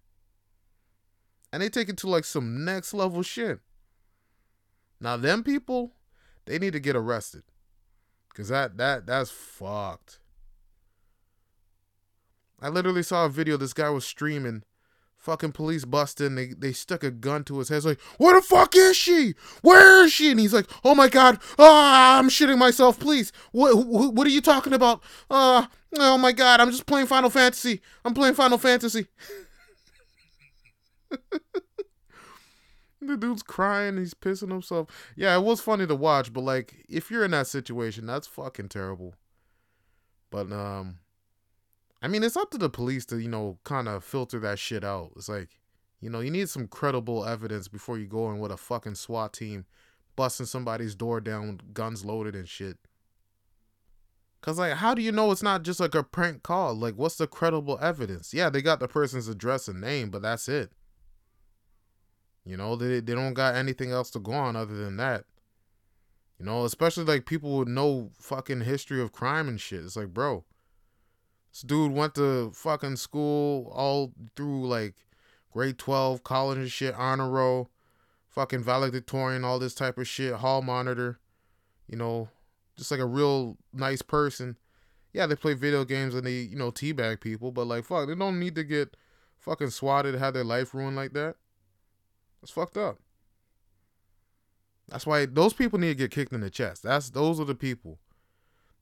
And 1.52 1.62
they 1.62 1.68
take 1.68 1.88
it 1.88 1.96
to 1.98 2.08
like 2.08 2.24
some 2.24 2.64
next 2.64 2.94
level 2.94 3.22
shit. 3.22 3.60
Now, 5.00 5.16
them 5.16 5.42
people, 5.42 5.92
they 6.46 6.58
need 6.58 6.72
to 6.72 6.80
get 6.80 6.96
arrested. 6.96 7.42
Cause 8.34 8.48
that 8.50 8.76
that 8.76 9.04
that's 9.04 9.32
fucked. 9.32 10.20
I 12.60 12.68
literally 12.68 13.02
saw 13.02 13.26
a 13.26 13.28
video. 13.28 13.56
This 13.56 13.72
guy 13.72 13.90
was 13.90 14.04
streaming. 14.06 14.62
Fucking 15.16 15.52
police 15.52 15.84
busting. 15.84 16.36
They 16.36 16.48
they 16.48 16.72
stuck 16.72 17.02
a 17.02 17.10
gun 17.10 17.44
to 17.44 17.58
his 17.58 17.68
head. 17.68 17.78
It's 17.78 17.86
like, 17.86 18.00
where 18.18 18.34
the 18.34 18.42
fuck 18.42 18.74
is 18.76 18.96
she? 18.96 19.34
Where 19.62 20.04
is 20.04 20.12
she? 20.12 20.30
And 20.30 20.38
he's 20.38 20.54
like, 20.54 20.66
oh 20.84 20.94
my 20.94 21.08
god, 21.08 21.40
ah, 21.58 22.18
I'm 22.18 22.28
shitting 22.28 22.58
myself. 22.58 23.00
Please, 23.00 23.32
what 23.52 23.74
what 23.84 24.26
are 24.26 24.30
you 24.30 24.40
talking 24.40 24.72
about? 24.72 25.02
Uh, 25.28 25.66
oh 25.98 26.18
my 26.18 26.32
god, 26.32 26.60
I'm 26.60 26.70
just 26.70 26.86
playing 26.86 27.06
Final 27.06 27.30
Fantasy. 27.30 27.80
I'm 28.04 28.14
playing 28.14 28.34
Final 28.34 28.58
Fantasy. 28.58 29.08
the 33.00 33.16
dude's 33.16 33.42
crying, 33.42 33.96
he's 33.96 34.14
pissing 34.14 34.50
himself. 34.50 34.88
Yeah, 35.16 35.36
it 35.36 35.42
was 35.42 35.60
funny 35.60 35.86
to 35.86 35.94
watch, 35.94 36.32
but 36.32 36.42
like 36.42 36.84
if 36.88 37.10
you're 37.10 37.24
in 37.24 37.32
that 37.32 37.48
situation, 37.48 38.06
that's 38.06 38.26
fucking 38.26 38.68
terrible. 38.68 39.14
But 40.30 40.52
um 40.52 40.98
I 42.00 42.08
mean, 42.08 42.22
it's 42.22 42.36
up 42.36 42.50
to 42.52 42.58
the 42.58 42.70
police 42.70 43.04
to, 43.06 43.18
you 43.18 43.28
know, 43.28 43.58
kind 43.64 43.88
of 43.88 44.04
filter 44.04 44.38
that 44.40 44.58
shit 44.58 44.84
out. 44.84 45.12
It's 45.16 45.28
like, 45.28 45.58
you 46.00 46.08
know, 46.10 46.20
you 46.20 46.30
need 46.30 46.48
some 46.48 46.68
credible 46.68 47.24
evidence 47.24 47.66
before 47.66 47.98
you 47.98 48.06
go 48.06 48.30
in 48.30 48.38
with 48.38 48.52
a 48.52 48.56
fucking 48.56 48.94
SWAT 48.94 49.32
team 49.32 49.66
busting 50.14 50.46
somebody's 50.46 50.94
door 50.94 51.20
down 51.20 51.48
with 51.48 51.74
guns 51.74 52.04
loaded 52.04 52.34
and 52.34 52.48
shit. 52.48 52.76
Cause 54.40 54.58
like, 54.58 54.74
how 54.74 54.94
do 54.94 55.02
you 55.02 55.10
know 55.10 55.32
it's 55.32 55.42
not 55.42 55.64
just 55.64 55.80
like 55.80 55.96
a 55.96 56.04
prank 56.04 56.44
call? 56.44 56.74
Like, 56.74 56.94
what's 56.94 57.16
the 57.16 57.26
credible 57.26 57.76
evidence? 57.82 58.32
Yeah, 58.32 58.50
they 58.50 58.62
got 58.62 58.78
the 58.78 58.86
person's 58.86 59.26
address 59.26 59.66
and 59.66 59.80
name, 59.80 60.10
but 60.10 60.22
that's 60.22 60.48
it. 60.48 60.70
You 62.44 62.56
know, 62.56 62.76
they 62.76 63.00
they 63.00 63.14
don't 63.14 63.34
got 63.34 63.56
anything 63.56 63.90
else 63.90 64.10
to 64.12 64.20
go 64.20 64.32
on 64.32 64.54
other 64.54 64.76
than 64.76 64.96
that. 64.96 65.24
You 66.38 66.46
know, 66.46 66.64
especially 66.64 67.04
like 67.04 67.26
people 67.26 67.58
with 67.58 67.68
no 67.68 68.10
fucking 68.20 68.60
history 68.60 69.02
of 69.02 69.12
crime 69.12 69.48
and 69.48 69.60
shit. 69.60 69.84
It's 69.84 69.96
like, 69.96 70.14
bro, 70.14 70.44
this 71.50 71.62
dude 71.62 71.92
went 71.92 72.14
to 72.16 72.50
fucking 72.52 72.96
school 72.96 73.72
all 73.74 74.12
through 74.36 74.68
like 74.68 74.94
grade 75.50 75.78
12, 75.78 76.22
college 76.22 76.58
and 76.58 76.70
shit, 76.70 76.94
honor 76.94 77.28
roll, 77.28 77.70
fucking 78.28 78.62
valedictorian, 78.62 79.44
all 79.44 79.58
this 79.58 79.74
type 79.74 79.98
of 79.98 80.06
shit, 80.06 80.34
hall 80.34 80.62
monitor, 80.62 81.18
you 81.86 81.96
know, 81.96 82.28
just 82.76 82.90
like 82.90 83.00
a 83.00 83.06
real 83.06 83.56
nice 83.72 84.02
person. 84.02 84.56
Yeah, 85.12 85.26
they 85.26 85.34
play 85.34 85.54
video 85.54 85.84
games 85.84 86.14
and 86.14 86.26
they, 86.26 86.40
you 86.40 86.56
know, 86.56 86.70
teabag 86.70 87.20
people, 87.20 87.50
but 87.50 87.66
like, 87.66 87.84
fuck, 87.84 88.06
they 88.06 88.14
don't 88.14 88.38
need 88.38 88.54
to 88.54 88.64
get 88.64 88.96
fucking 89.38 89.70
swatted, 89.70 90.14
have 90.14 90.34
their 90.34 90.44
life 90.44 90.74
ruined 90.74 90.96
like 90.96 91.12
that. 91.14 91.36
That's 92.40 92.52
fucked 92.52 92.76
up. 92.76 92.98
That's 94.88 95.06
why 95.06 95.26
those 95.26 95.52
people 95.52 95.78
need 95.78 95.88
to 95.88 95.94
get 95.94 96.10
kicked 96.10 96.32
in 96.32 96.40
the 96.40 96.50
chest. 96.50 96.82
That's 96.82 97.10
those 97.10 97.40
are 97.40 97.44
the 97.44 97.54
people. 97.54 97.98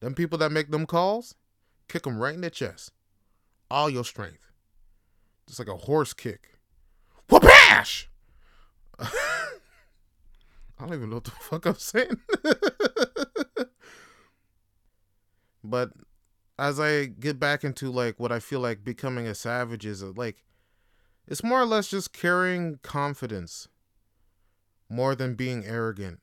Them 0.00 0.14
people 0.14 0.38
that 0.38 0.52
make 0.52 0.70
them 0.70 0.86
calls, 0.86 1.34
kick 1.88 2.02
them 2.04 2.18
right 2.18 2.34
in 2.34 2.40
the 2.40 2.50
chest. 2.50 2.92
All 3.70 3.90
your 3.90 4.04
strength. 4.04 4.52
Just 5.46 5.58
like 5.58 5.68
a 5.68 5.76
horse 5.76 6.12
kick. 6.12 6.58
Whoopash! 7.28 8.06
I 8.98 9.08
don't 10.80 10.94
even 10.94 11.10
know 11.10 11.16
what 11.16 11.24
the 11.24 11.30
fuck 11.30 11.66
I'm 11.66 11.74
saying. 11.76 12.20
but 15.64 15.90
as 16.58 16.80
I 16.80 17.06
get 17.06 17.38
back 17.38 17.64
into 17.64 17.90
like 17.90 18.18
what 18.18 18.32
I 18.32 18.40
feel 18.40 18.60
like 18.60 18.84
becoming 18.84 19.26
a 19.26 19.34
savage 19.34 19.86
is 19.86 20.02
uh, 20.02 20.12
like 20.16 20.44
it's 21.26 21.42
more 21.42 21.60
or 21.60 21.66
less 21.66 21.88
just 21.88 22.12
carrying 22.12 22.78
confidence 22.82 23.68
more 24.88 25.14
than 25.14 25.34
being 25.34 25.64
arrogant. 25.64 26.20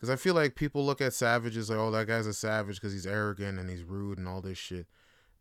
Because 0.00 0.08
I 0.08 0.16
feel 0.16 0.32
like 0.32 0.54
people 0.54 0.86
look 0.86 1.02
at 1.02 1.12
savages 1.12 1.68
like, 1.68 1.78
oh, 1.78 1.90
that 1.90 2.06
guy's 2.06 2.26
a 2.26 2.32
savage 2.32 2.76
because 2.76 2.94
he's 2.94 3.06
arrogant 3.06 3.58
and 3.58 3.68
he's 3.68 3.82
rude 3.82 4.16
and 4.16 4.26
all 4.26 4.40
this 4.40 4.56
shit. 4.56 4.86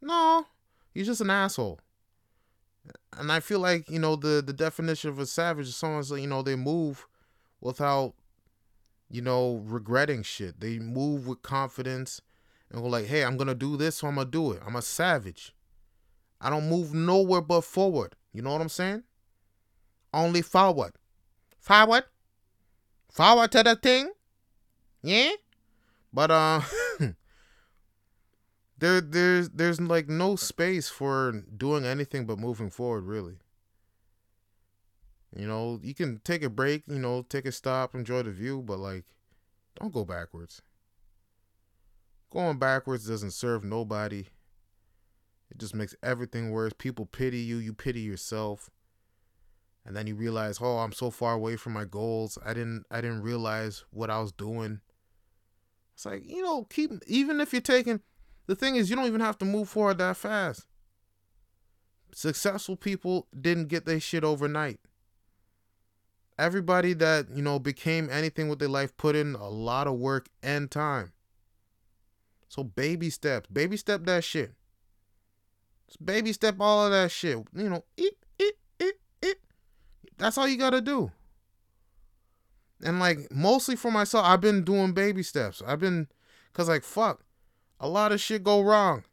No, 0.01 0.47
he's 0.93 1.05
just 1.05 1.21
an 1.21 1.29
asshole. 1.29 1.79
And 3.17 3.31
I 3.31 3.39
feel 3.39 3.59
like, 3.59 3.89
you 3.89 3.99
know, 3.99 4.17
the, 4.17 4.43
the 4.45 4.51
definition 4.51 5.11
of 5.11 5.17
a 5.17 5.25
savage 5.25 5.69
is 5.69 5.77
someone's, 5.77 6.11
like, 6.11 6.19
you 6.19 6.27
know, 6.27 6.41
they 6.41 6.57
move 6.57 7.07
without, 7.61 8.15
you 9.09 9.21
know, 9.21 9.63
regretting 9.65 10.23
shit. 10.23 10.59
They 10.59 10.77
move 10.77 11.25
with 11.25 11.41
confidence 11.41 12.21
and 12.69 12.81
go 12.81 12.89
like, 12.89 13.05
hey, 13.05 13.23
I'm 13.23 13.37
to 13.37 13.55
do 13.55 13.77
this, 13.77 13.95
so 13.95 14.07
I'm 14.07 14.17
to 14.17 14.25
do 14.25 14.51
it. 14.51 14.61
I'm 14.67 14.75
a 14.75 14.81
savage. 14.81 15.55
I 16.41 16.49
don't 16.49 16.67
move 16.67 16.93
nowhere 16.93 17.39
but 17.39 17.61
forward. 17.61 18.17
You 18.33 18.41
know 18.41 18.51
what 18.51 18.59
I'm 18.59 18.67
saying? 18.67 19.03
Only 20.13 20.41
forward. 20.41 20.91
Forward. 21.61 22.03
Forward 23.09 23.53
to 23.53 23.63
the 23.63 23.77
thing. 23.77 24.11
Yeah? 25.01 25.31
But 26.11 26.31
uh 26.31 26.61
there 28.77 29.01
there's 29.01 29.49
there's 29.49 29.79
like 29.79 30.07
no 30.07 30.35
space 30.35 30.89
for 30.89 31.43
doing 31.55 31.85
anything 31.85 32.25
but 32.25 32.39
moving 32.39 32.69
forward 32.69 33.05
really. 33.05 33.37
You 35.35 35.47
know, 35.47 35.79
you 35.83 35.93
can 35.93 36.19
take 36.23 36.41
a 36.41 36.49
break, 36.49 36.83
you 36.87 36.97
know, 36.97 37.21
take 37.21 37.45
a 37.45 37.51
stop, 37.51 37.93
enjoy 37.93 38.23
the 38.23 38.31
view, 38.31 38.63
but 38.65 38.79
like 38.79 39.05
don't 39.79 39.93
go 39.93 40.03
backwards. 40.03 40.61
Going 42.31 42.57
backwards 42.57 43.07
doesn't 43.07 43.31
serve 43.31 43.63
nobody. 43.63 44.27
It 45.49 45.57
just 45.57 45.73
makes 45.73 45.95
everything 46.03 46.51
worse. 46.51 46.73
People 46.77 47.05
pity 47.05 47.39
you, 47.39 47.57
you 47.57 47.73
pity 47.73 48.01
yourself. 48.01 48.69
And 49.85 49.95
then 49.95 50.05
you 50.05 50.15
realize, 50.15 50.59
"Oh, 50.61 50.79
I'm 50.79 50.91
so 50.91 51.09
far 51.09 51.33
away 51.33 51.55
from 51.55 51.73
my 51.73 51.85
goals. 51.85 52.37
I 52.45 52.53
didn't 52.53 52.85
I 52.91 53.01
didn't 53.01 53.23
realize 53.23 53.85
what 53.91 54.09
I 54.09 54.19
was 54.19 54.31
doing." 54.31 54.81
It's 55.99 56.05
like, 56.05 56.23
you 56.25 56.41
know, 56.41 56.63
keep 56.69 56.93
even 57.07 57.41
if 57.41 57.51
you're 57.51 57.61
taking 57.61 57.99
the 58.47 58.55
thing 58.55 58.77
is 58.77 58.89
you 58.89 58.95
don't 58.95 59.07
even 59.07 59.19
have 59.19 59.37
to 59.39 59.45
move 59.45 59.67
forward 59.67 59.97
that 59.97 60.15
fast. 60.15 60.65
Successful 62.13 62.77
people 62.77 63.27
didn't 63.37 63.67
get 63.67 63.85
their 63.85 63.99
shit 63.99 64.23
overnight. 64.23 64.79
Everybody 66.37 66.93
that, 66.93 67.27
you 67.35 67.41
know, 67.41 67.59
became 67.59 68.09
anything 68.09 68.47
with 68.47 68.59
their 68.59 68.69
life 68.69 68.95
put 68.95 69.13
in 69.13 69.35
a 69.35 69.49
lot 69.49 69.87
of 69.87 69.95
work 69.95 70.29
and 70.41 70.71
time. 70.71 71.11
So 72.47 72.63
baby 72.63 73.09
steps, 73.09 73.49
baby 73.51 73.75
step 73.75 74.05
that 74.05 74.23
shit. 74.23 74.53
Just 75.89 76.05
baby 76.05 76.31
step 76.31 76.55
all 76.61 76.85
of 76.85 76.91
that 76.93 77.11
shit. 77.11 77.45
You 77.53 77.69
know, 77.69 77.83
eat, 77.97 78.15
eat, 78.39 78.55
eat, 78.79 78.95
eat. 79.21 79.37
That's 80.17 80.37
all 80.37 80.47
you 80.47 80.57
gotta 80.57 80.79
do. 80.79 81.11
And 82.83 82.99
like 82.99 83.31
mostly 83.31 83.75
for 83.75 83.91
myself, 83.91 84.25
I've 84.25 84.41
been 84.41 84.63
doing 84.63 84.93
baby 84.93 85.23
steps. 85.23 85.61
I've 85.65 85.79
been, 85.79 86.07
cause 86.53 86.69
like 86.69 86.83
fuck, 86.83 87.23
a 87.79 87.87
lot 87.87 88.11
of 88.11 88.21
shit 88.21 88.43
go 88.43 88.61
wrong. 88.61 89.03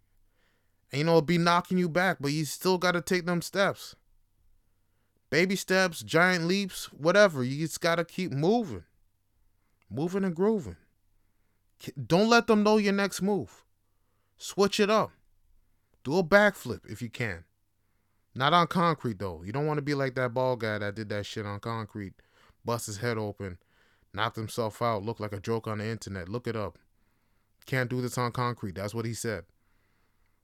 And 0.92 1.00
you 1.00 1.04
know, 1.04 1.12
it'll 1.12 1.23
be 1.23 1.38
knocking 1.38 1.78
you 1.78 1.88
back, 1.88 2.18
but 2.20 2.32
you 2.32 2.44
still 2.44 2.78
gotta 2.78 3.00
take 3.00 3.26
them 3.26 3.42
steps. 3.42 3.96
Baby 5.30 5.56
steps, 5.56 6.02
giant 6.02 6.46
leaps, 6.46 6.87
whatever. 6.92 7.42
You 7.42 7.66
just 7.66 7.80
gotta 7.80 8.04
keep 8.04 8.30
moving. 8.30 8.85
Moving 9.90 10.25
and 10.25 10.35
grooving. 10.35 10.76
Don't 12.06 12.28
let 12.28 12.46
them 12.46 12.62
know 12.62 12.78
your 12.78 12.92
next 12.92 13.20
move. 13.23 13.64
Switch 14.37 14.80
it 14.80 14.90
up. 14.90 15.11
Do 16.04 16.18
a 16.18 16.25
backflip 16.25 16.80
if 16.88 17.02
you 17.02 17.11
can. 17.11 17.44
Not 18.35 18.52
on 18.52 18.66
concrete 18.66 19.18
though. 19.18 19.42
You 19.44 19.52
don't 19.52 19.66
want 19.66 19.78
to 19.78 19.82
be 19.82 19.94
like 19.94 20.14
that 20.14 20.35
ball 20.35 20.56
guy 20.56 20.78
that 20.78 20.94
did 20.94 21.08
that 21.08 21.26
shit 21.26 21.46
on 21.46 21.58
concrete. 21.58 22.14
Bust 22.66 22.87
his 22.87 22.99
head 22.99 23.16
open, 23.16 23.58
knocked 24.12 24.37
himself 24.37 24.82
out, 24.82 25.04
looked 25.04 25.20
like 25.20 25.32
a 25.32 25.40
joke 25.40 25.68
on 25.68 25.78
the 25.78 25.87
internet. 25.87 26.28
Look 26.28 26.46
it 26.46 26.56
up. 26.56 26.78
Can't 27.64 27.88
do 27.88 28.02
this 28.02 28.18
on 28.18 28.32
concrete. 28.32 28.75
That's 28.75 28.94
what 28.94 29.04
he 29.04 29.14
said. 29.14 29.44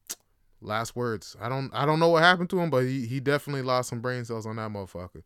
Last 0.60 0.96
words. 0.96 1.36
I 1.40 1.48
don't 1.48 1.70
I 1.74 1.84
don't 1.84 1.98
know 1.98 2.08
what 2.08 2.22
happened 2.22 2.48
to 2.50 2.60
him, 2.60 2.70
but 2.70 2.84
he, 2.84 3.06
he 3.06 3.20
definitely 3.20 3.62
lost 3.62 3.90
some 3.90 4.00
brain 4.00 4.24
cells 4.24 4.46
on 4.46 4.56
that 4.56 4.70
motherfucker. 4.70 5.22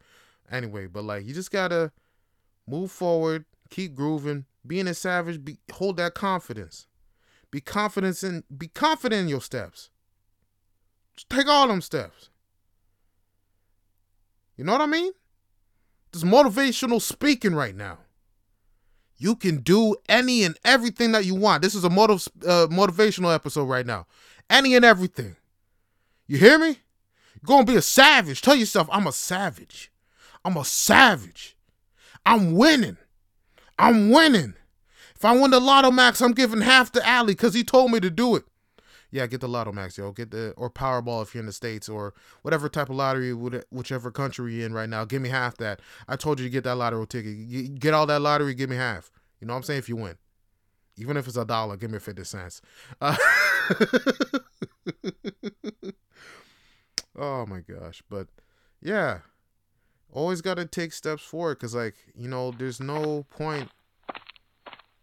Anyway, 0.50 0.87
but 0.87 1.05
like 1.05 1.26
you 1.26 1.35
just 1.35 1.50
gotta 1.50 1.93
move 2.67 2.91
forward, 2.91 3.45
keep 3.71 3.95
grooving, 3.95 4.47
being 4.67 4.88
a 4.88 4.95
savage, 4.95 5.45
be, 5.45 5.59
hold 5.73 5.99
that 5.99 6.15
confidence. 6.15 6.87
Be 7.50 7.61
confident 7.61 8.23
in 8.23 8.43
be 8.57 8.69
confident 8.69 9.23
in 9.23 9.29
your 9.29 9.41
steps. 9.41 9.91
Just 11.15 11.31
take 11.31 11.47
all 11.47 11.69
them 11.69 11.81
steps. 11.81 12.31
You 14.57 14.65
know 14.65 14.73
what 14.73 14.81
I 14.81 14.87
mean? 14.87 15.12
This 16.13 16.23
motivational 16.25 17.01
speaking 17.01 17.55
right 17.55 17.75
now. 17.75 17.99
You 19.19 19.35
can 19.35 19.59
do 19.59 19.97
any 20.09 20.45
and 20.45 20.59
everything 20.65 21.13
that 21.13 21.25
you 21.25 21.35
want. 21.35 21.63
This 21.63 21.75
is 21.75 21.85
a 21.85 21.91
motiv- 21.91 22.29
uh, 22.45 22.67
motivational 22.71 23.35
episode 23.35 23.65
right 23.65 23.87
now. 23.87 24.07
Any 24.51 24.75
and 24.75 24.85
everything. 24.85 25.37
You 26.27 26.39
hear 26.39 26.59
me? 26.59 26.67
You're 26.69 27.47
gonna 27.47 27.65
be 27.65 27.77
a 27.77 27.83
savage. 27.83 28.43
Tell 28.43 28.57
yourself, 28.57 28.89
I'm 28.93 29.07
a 29.07 29.13
savage. 29.13 29.91
I'm 30.45 30.57
a 30.57 30.65
savage. 30.65 31.57
I'm 32.25 32.55
winning. 32.55 32.99
I'm 33.79 34.11
winning. 34.11 34.55
If 35.15 35.25
I 35.25 35.33
win 35.33 35.51
the 35.51 35.61
Lotto 35.61 35.91
Max, 35.91 36.21
I'm 36.21 36.33
giving 36.33 36.61
half 36.61 36.93
to 36.93 37.11
Ali 37.11 37.33
because 37.33 37.55
he 37.55 37.65
told 37.65 37.91
me 37.91 38.01
to 38.01 38.11
do 38.11 38.37
it. 38.37 38.45
Yeah, 39.17 39.27
get 39.27 39.41
the 39.41 39.49
Lotto 39.49 39.73
Max, 39.73 39.97
yo. 39.97 40.13
Get 40.13 40.31
the 40.31 40.53
or 40.59 40.69
Powerball 40.69 41.23
if 41.23 41.35
you're 41.35 41.41
in 41.41 41.47
the 41.47 41.53
states 41.53 41.89
or 41.89 42.13
whatever 42.43 42.69
type 42.69 42.91
of 42.91 42.97
lottery, 42.97 43.33
whichever 43.33 44.11
country 44.11 44.57
you're 44.57 44.67
in 44.67 44.75
right 44.75 44.91
now. 44.91 45.07
Give 45.07 45.23
me 45.23 45.31
half 45.31 45.57
that. 45.57 45.81
I 46.07 46.17
told 46.17 46.39
you 46.39 46.45
to 46.45 46.51
get 46.51 46.65
that 46.65 46.77
lottery 46.77 47.07
ticket. 47.07 47.79
Get 47.79 47.95
all 47.95 48.05
that 48.05 48.21
lottery, 48.21 48.53
give 48.53 48.69
me 48.69 48.77
half. 48.77 49.11
You 49.41 49.47
know 49.47 49.55
what 49.55 49.61
I'm 49.61 49.63
saying? 49.63 49.79
If 49.79 49.89
you 49.89 49.97
win, 49.97 50.19
even 50.99 51.17
if 51.17 51.27
it's 51.27 51.39
a 51.39 51.47
dollar, 51.47 51.79
give 51.79 51.91
me 51.91 51.99
fifty 51.99 52.25
cents. 52.25 52.61
Uh, 53.01 53.17
oh 57.19 57.47
my 57.47 57.61
gosh, 57.61 58.03
but 58.11 58.29
yeah, 58.83 59.21
always 60.13 60.43
got 60.43 60.59
to 60.59 60.67
take 60.67 60.93
steps 60.93 61.23
forward 61.23 61.55
because 61.55 61.75
like 61.75 61.95
you 62.15 62.29
know, 62.29 62.51
there's 62.51 62.81
no 62.81 63.25
point 63.31 63.71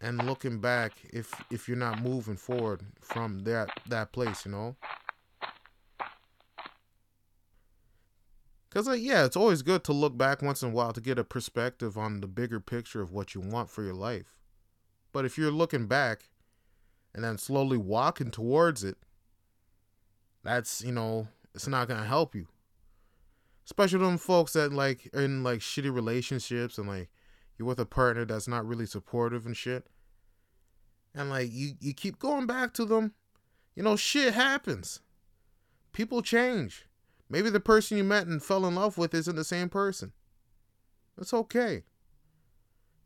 and 0.00 0.26
looking 0.26 0.60
back 0.60 0.92
if 1.10 1.32
if 1.50 1.68
you're 1.68 1.76
not 1.76 2.02
moving 2.02 2.36
forward 2.36 2.82
from 3.00 3.40
that 3.40 3.70
that 3.88 4.12
place 4.12 4.44
you 4.44 4.50
know? 4.50 4.76
Because 8.68 8.86
like 8.86 9.02
yeah 9.02 9.24
it's 9.24 9.36
always 9.36 9.62
good 9.62 9.84
to 9.84 9.92
look 9.92 10.16
back 10.16 10.42
once 10.42 10.62
in 10.62 10.70
a 10.70 10.72
while 10.72 10.92
to 10.92 11.00
get 11.00 11.18
a 11.18 11.24
perspective 11.24 11.96
on 11.96 12.20
the 12.20 12.26
bigger 12.26 12.60
picture 12.60 13.00
of 13.00 13.12
what 13.12 13.34
you 13.34 13.40
want 13.40 13.70
for 13.70 13.82
your 13.82 13.94
life. 13.94 14.38
But 15.12 15.24
if 15.24 15.38
you're 15.38 15.50
looking 15.50 15.86
back 15.86 16.30
and 17.14 17.22
then 17.22 17.38
slowly 17.38 17.78
walking 17.78 18.30
towards 18.30 18.82
it 18.82 18.96
that's 20.44 20.82
you 20.82 20.92
know 20.92 21.26
it's 21.54 21.66
not 21.66 21.88
gonna 21.88 22.04
help 22.04 22.34
you. 22.34 22.46
Especially 23.64 23.98
them 23.98 24.18
folks 24.18 24.52
that 24.52 24.72
like 24.72 25.08
are 25.14 25.22
in 25.22 25.42
like 25.42 25.60
shitty 25.60 25.92
relationships 25.92 26.76
and 26.78 26.86
like 26.86 27.08
you're 27.58 27.68
with 27.68 27.78
a 27.78 27.86
partner 27.86 28.24
that's 28.24 28.48
not 28.48 28.66
really 28.66 28.86
supportive 28.86 29.46
and 29.46 29.56
shit. 29.56 29.86
And 31.14 31.30
like 31.30 31.50
you 31.52 31.74
you 31.80 31.94
keep 31.94 32.18
going 32.18 32.46
back 32.46 32.72
to 32.74 32.84
them. 32.84 33.12
You 33.74 33.82
know 33.82 33.96
shit 33.96 34.34
happens. 34.34 35.00
People 35.92 36.22
change. 36.22 36.86
Maybe 37.28 37.50
the 37.50 37.60
person 37.60 37.96
you 37.96 38.04
met 38.04 38.26
and 38.26 38.42
fell 38.42 38.66
in 38.66 38.74
love 38.74 38.98
with 38.98 39.14
isn't 39.14 39.36
the 39.36 39.44
same 39.44 39.68
person. 39.68 40.12
It's 41.18 41.32
okay. 41.32 41.84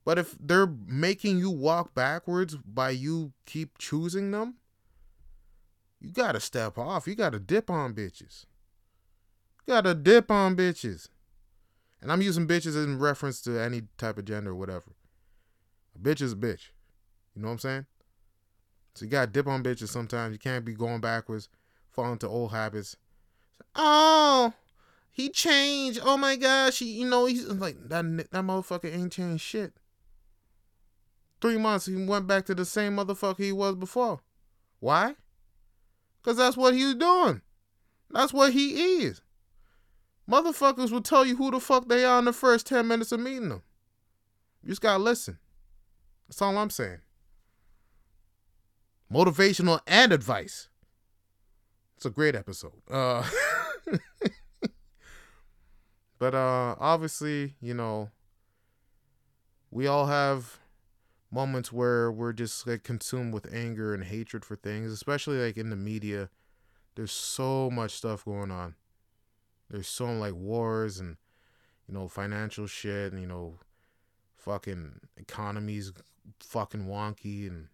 But 0.05 0.19
if 0.19 0.37
they're 0.41 0.73
making 0.87 1.39
you 1.39 1.51
walk 1.51 1.95
backwards 1.95 2.57
by 2.57 2.91
you 2.91 3.33
keep 3.45 3.77
choosing 3.79 4.31
them 4.31 4.55
you 6.01 6.11
gotta 6.11 6.41
step 6.41 6.79
off. 6.79 7.07
You 7.07 7.15
gotta 7.15 7.39
dip 7.39 7.71
on 7.71 7.95
bitches. 7.95 8.47
You 9.67 9.75
gotta 9.75 9.95
dip 9.95 10.31
on 10.31 10.57
bitches 10.57 11.09
and 12.01 12.13
i'm 12.13 12.23
using 12.23 12.47
bitches 12.47 12.83
in 12.83 12.99
reference 12.99 13.41
to 13.41 13.59
any 13.59 13.83
type 13.97 14.19
of 14.19 14.25
gender 14.25 14.51
or 14.51 14.55
whatever 14.55 14.93
a 15.95 15.99
bitch 15.99 16.21
is 16.21 16.33
a 16.33 16.37
bitch 16.37 16.71
you 17.35 17.43
know 17.43 17.49
what 17.49 17.53
i'm 17.53 17.59
saying 17.59 17.87
so 18.99 19.05
you 19.05 19.13
gotta 19.13 19.31
dip 19.31 19.47
on 19.47 19.63
bitches 19.63 19.91
sometimes. 19.91 20.33
You 20.33 20.41
can't 20.41 20.65
be 20.65 20.75
going 20.75 21.01
backwards, 21.01 21.49
falling 21.89 22.19
to 22.19 22.29
old 22.29 22.51
habits. 22.51 22.97
Oh, 23.77 24.53
he 25.13 25.29
changed. 25.29 26.01
Oh 26.03 26.17
my 26.17 26.35
gosh, 26.35 26.81
he, 26.81 26.87
you 26.87 27.09
know 27.09 27.27
he's 27.27 27.47
like 27.47 27.77
that. 27.89 28.05
That 28.33 28.45
motherfucker 28.45 28.93
ain't 28.93 29.13
changed 29.13 29.45
shit. 29.45 29.75
Three 31.41 31.59
months, 31.59 31.87
he 31.87 31.95
went 31.95 32.27
back 32.27 32.45
to 32.47 32.57
the 32.57 32.65
same 32.65 32.97
motherfucker 32.97 33.39
he 33.39 33.53
was 33.53 33.77
before. 33.77 34.19
Why? 34.81 35.15
Cause 36.25 36.37
that's 36.37 36.57
what 36.57 36.75
he 36.75 36.85
was 36.85 36.97
doing. 36.97 37.43
That's 38.11 38.33
what 38.33 38.53
he 38.53 39.03
is. 39.05 39.21
Motherfuckers 40.29 40.91
will 40.91 41.01
tell 41.01 41.25
you 41.25 41.37
who 41.37 41.51
the 41.51 41.61
fuck 41.61 41.89
they 41.89 42.05
are 42.05 42.19
in 42.19 42.27
the 42.27 42.33
first 42.33 42.67
ten 42.67 42.87
minutes 42.87 43.13
of 43.13 43.21
meeting 43.21 43.49
them. 43.49 43.63
You 44.63 44.71
just 44.71 44.83
gotta 44.83 45.03
listen. 45.03 45.39
That's 46.29 46.43
all 46.43 46.57
I'm 46.59 46.71
saying 46.71 47.01
motivational 49.13 49.81
and 49.87 50.13
advice. 50.13 50.69
It's 51.97 52.07
a 52.07 52.11
great 52.11 52.35
episode. 52.37 52.81
Uh, 52.91 53.25
but 56.19 56.35
uh, 56.35 56.77
obviously, 56.79 57.55
you 57.61 57.75
know, 57.75 58.11
we 59.71 59.87
all 59.87 60.07
have 60.07 60.59
moments 61.31 61.73
where 61.73 62.11
we're 62.11 62.33
just 62.33 62.67
like 62.67 62.85
consumed 62.85 63.35
with 63.35 63.53
anger 63.53 63.93
and 63.93 64.05
hatred 64.05 64.45
for 64.45 64.57
things, 64.57 64.93
especially 64.93 65.39
like 65.39 65.57
in 65.57 65.71
the 65.71 65.77
media. 65.77 66.31
There's 66.95 67.13
so 67.13 67.71
much 67.71 67.93
stuff 67.93 68.25
going 68.25 68.51
on. 68.51 68.75
There's 69.71 69.89
so 69.89 70.07
like 70.07 70.35
wars 70.35 70.99
and 70.99 71.17
you 71.87 71.95
know 71.95 72.09
financial 72.09 72.67
shit 72.67 73.13
and 73.13 73.21
you 73.21 73.29
know 73.29 73.59
fucking 74.37 75.01
economies 75.17 75.93
fucking 76.41 76.87
wonky 76.87 77.47
and 77.47 77.69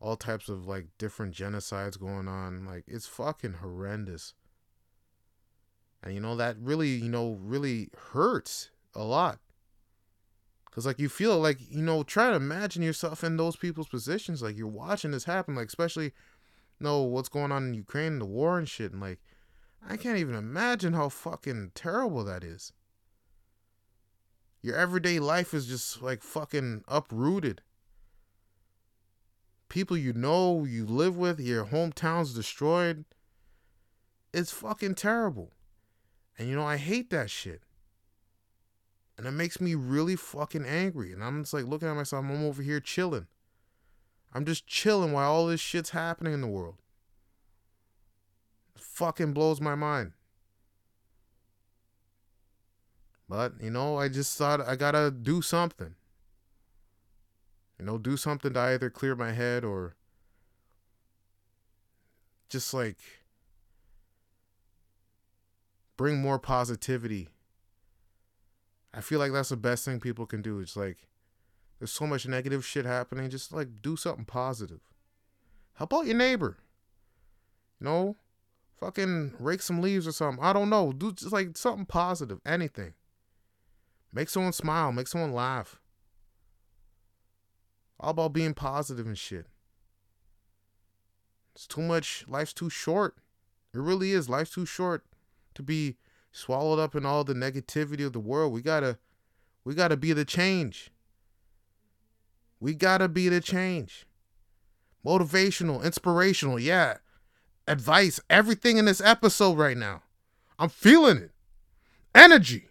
all 0.00 0.16
types 0.16 0.48
of 0.48 0.66
like 0.66 0.86
different 0.98 1.34
genocides 1.34 1.98
going 1.98 2.28
on. 2.28 2.64
Like 2.64 2.84
it's 2.86 3.06
fucking 3.06 3.54
horrendous. 3.54 4.34
And 6.02 6.14
you 6.14 6.20
know 6.20 6.36
that 6.36 6.56
really, 6.58 6.88
you 6.88 7.10
know, 7.10 7.38
really 7.40 7.90
hurts 8.12 8.70
a 8.94 9.04
lot. 9.04 9.38
Cause 10.70 10.86
like 10.86 11.00
you 11.00 11.08
feel 11.08 11.38
like, 11.38 11.58
you 11.68 11.82
know, 11.82 12.04
try 12.04 12.30
to 12.30 12.36
imagine 12.36 12.82
yourself 12.82 13.24
in 13.24 13.36
those 13.36 13.56
people's 13.56 13.88
positions. 13.88 14.40
Like 14.40 14.56
you're 14.56 14.68
watching 14.68 15.10
this 15.10 15.24
happen, 15.24 15.54
like 15.54 15.66
especially 15.66 16.04
you 16.04 16.12
know 16.84 17.02
what's 17.02 17.28
going 17.28 17.52
on 17.52 17.64
in 17.64 17.74
Ukraine, 17.74 18.18
the 18.18 18.24
war 18.24 18.56
and 18.56 18.68
shit, 18.68 18.92
and 18.92 19.00
like 19.00 19.18
I 19.86 19.96
can't 19.96 20.18
even 20.18 20.34
imagine 20.34 20.92
how 20.92 21.08
fucking 21.08 21.72
terrible 21.74 22.24
that 22.24 22.44
is. 22.44 22.72
Your 24.62 24.76
everyday 24.76 25.18
life 25.18 25.54
is 25.54 25.66
just 25.66 26.02
like 26.02 26.22
fucking 26.22 26.84
uprooted 26.86 27.62
people 29.70 29.96
you 29.96 30.12
know, 30.12 30.64
you 30.64 30.84
live 30.84 31.16
with, 31.16 31.40
your 31.40 31.64
hometown's 31.64 32.34
destroyed. 32.34 33.06
It's 34.34 34.52
fucking 34.52 34.96
terrible. 34.96 35.52
And 36.36 36.48
you 36.48 36.56
know, 36.56 36.66
I 36.66 36.76
hate 36.76 37.08
that 37.10 37.30
shit. 37.30 37.62
And 39.16 39.26
it 39.26 39.32
makes 39.32 39.60
me 39.60 39.74
really 39.74 40.16
fucking 40.16 40.66
angry. 40.66 41.12
And 41.12 41.24
I'm 41.24 41.42
just 41.42 41.54
like 41.54 41.64
looking 41.64 41.88
at 41.88 41.96
myself, 41.96 42.24
I'm 42.24 42.44
over 42.44 42.62
here 42.62 42.80
chilling. 42.80 43.28
I'm 44.34 44.44
just 44.44 44.66
chilling 44.66 45.12
while 45.12 45.32
all 45.32 45.46
this 45.46 45.60
shit's 45.60 45.90
happening 45.90 46.34
in 46.34 46.40
the 46.40 46.46
world. 46.46 46.76
Fucking 48.76 49.32
blows 49.32 49.60
my 49.60 49.74
mind. 49.74 50.12
But, 53.28 53.54
you 53.60 53.70
know, 53.70 53.96
I 53.96 54.08
just 54.08 54.36
thought 54.36 54.60
I 54.60 54.74
gotta 54.76 55.10
do 55.10 55.40
something. 55.40 55.94
You 57.78 57.86
know, 57.86 57.96
do 57.96 58.16
something 58.16 58.52
to 58.52 58.60
either 58.60 58.90
clear 58.90 59.14
my 59.14 59.32
head 59.32 59.64
or 59.64 59.94
just 62.48 62.74
like 62.74 62.98
bring 65.96 66.20
more 66.20 66.38
positivity. 66.38 67.28
I 68.92 69.00
feel 69.00 69.20
like 69.20 69.32
that's 69.32 69.50
the 69.50 69.56
best 69.56 69.84
thing 69.84 70.00
people 70.00 70.26
can 70.26 70.42
do. 70.42 70.58
It's 70.58 70.76
like 70.76 71.08
there's 71.78 71.92
so 71.92 72.06
much 72.06 72.26
negative 72.26 72.66
shit 72.66 72.84
happening. 72.84 73.30
Just 73.30 73.52
like 73.52 73.80
do 73.80 73.96
something 73.96 74.24
positive. 74.24 74.80
Help 75.74 75.94
out 75.94 76.06
your 76.06 76.16
neighbor. 76.16 76.58
You 77.80 77.84
know, 77.86 78.16
fucking 78.80 79.34
rake 79.38 79.62
some 79.62 79.80
leaves 79.80 80.06
or 80.06 80.12
something. 80.12 80.42
I 80.42 80.52
don't 80.52 80.70
know. 80.70 80.92
Do 80.92 81.12
just 81.12 81.32
like 81.32 81.56
something 81.56 81.86
positive. 81.86 82.40
Anything. 82.44 82.94
Make 84.12 84.28
someone 84.28 84.52
smile. 84.52 84.90
Make 84.90 85.06
someone 85.06 85.32
laugh. 85.32 85.78
All 88.00 88.10
about 88.10 88.32
being 88.32 88.54
positive 88.54 89.06
and 89.06 89.18
shit. 89.18 89.46
It's 91.54 91.66
too 91.66 91.82
much. 91.82 92.24
Life's 92.26 92.54
too 92.54 92.70
short. 92.70 93.16
It 93.74 93.78
really 93.78 94.12
is. 94.12 94.28
Life's 94.28 94.52
too 94.52 94.66
short 94.66 95.04
to 95.54 95.62
be 95.62 95.96
swallowed 96.32 96.78
up 96.78 96.94
in 96.94 97.04
all 97.04 97.22
the 97.22 97.34
negativity 97.34 98.04
of 98.04 98.12
the 98.12 98.20
world. 98.20 98.52
We 98.52 98.62
gotta, 98.62 98.98
we 99.64 99.74
gotta 99.74 99.96
be 99.96 100.12
the 100.12 100.24
change. 100.24 100.90
We 102.58 102.74
gotta 102.74 103.08
be 103.08 103.28
the 103.28 103.40
change. 103.40 104.06
Motivational, 105.04 105.84
inspirational, 105.84 106.58
yeah. 106.58 106.98
Advice, 107.70 108.18
everything 108.28 108.78
in 108.78 108.86
this 108.86 109.00
episode 109.00 109.56
right 109.56 109.76
now. 109.76 110.02
I'm 110.58 110.68
feeling 110.68 111.18
it. 111.18 111.30
Energy. 112.12 112.68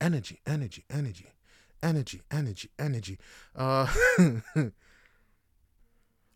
Energy, 0.00 0.40
energy, 0.44 0.84
energy, 0.90 1.26
energy, 1.80 2.20
energy, 2.28 2.70
energy. 2.76 3.18
Uh 3.54 3.86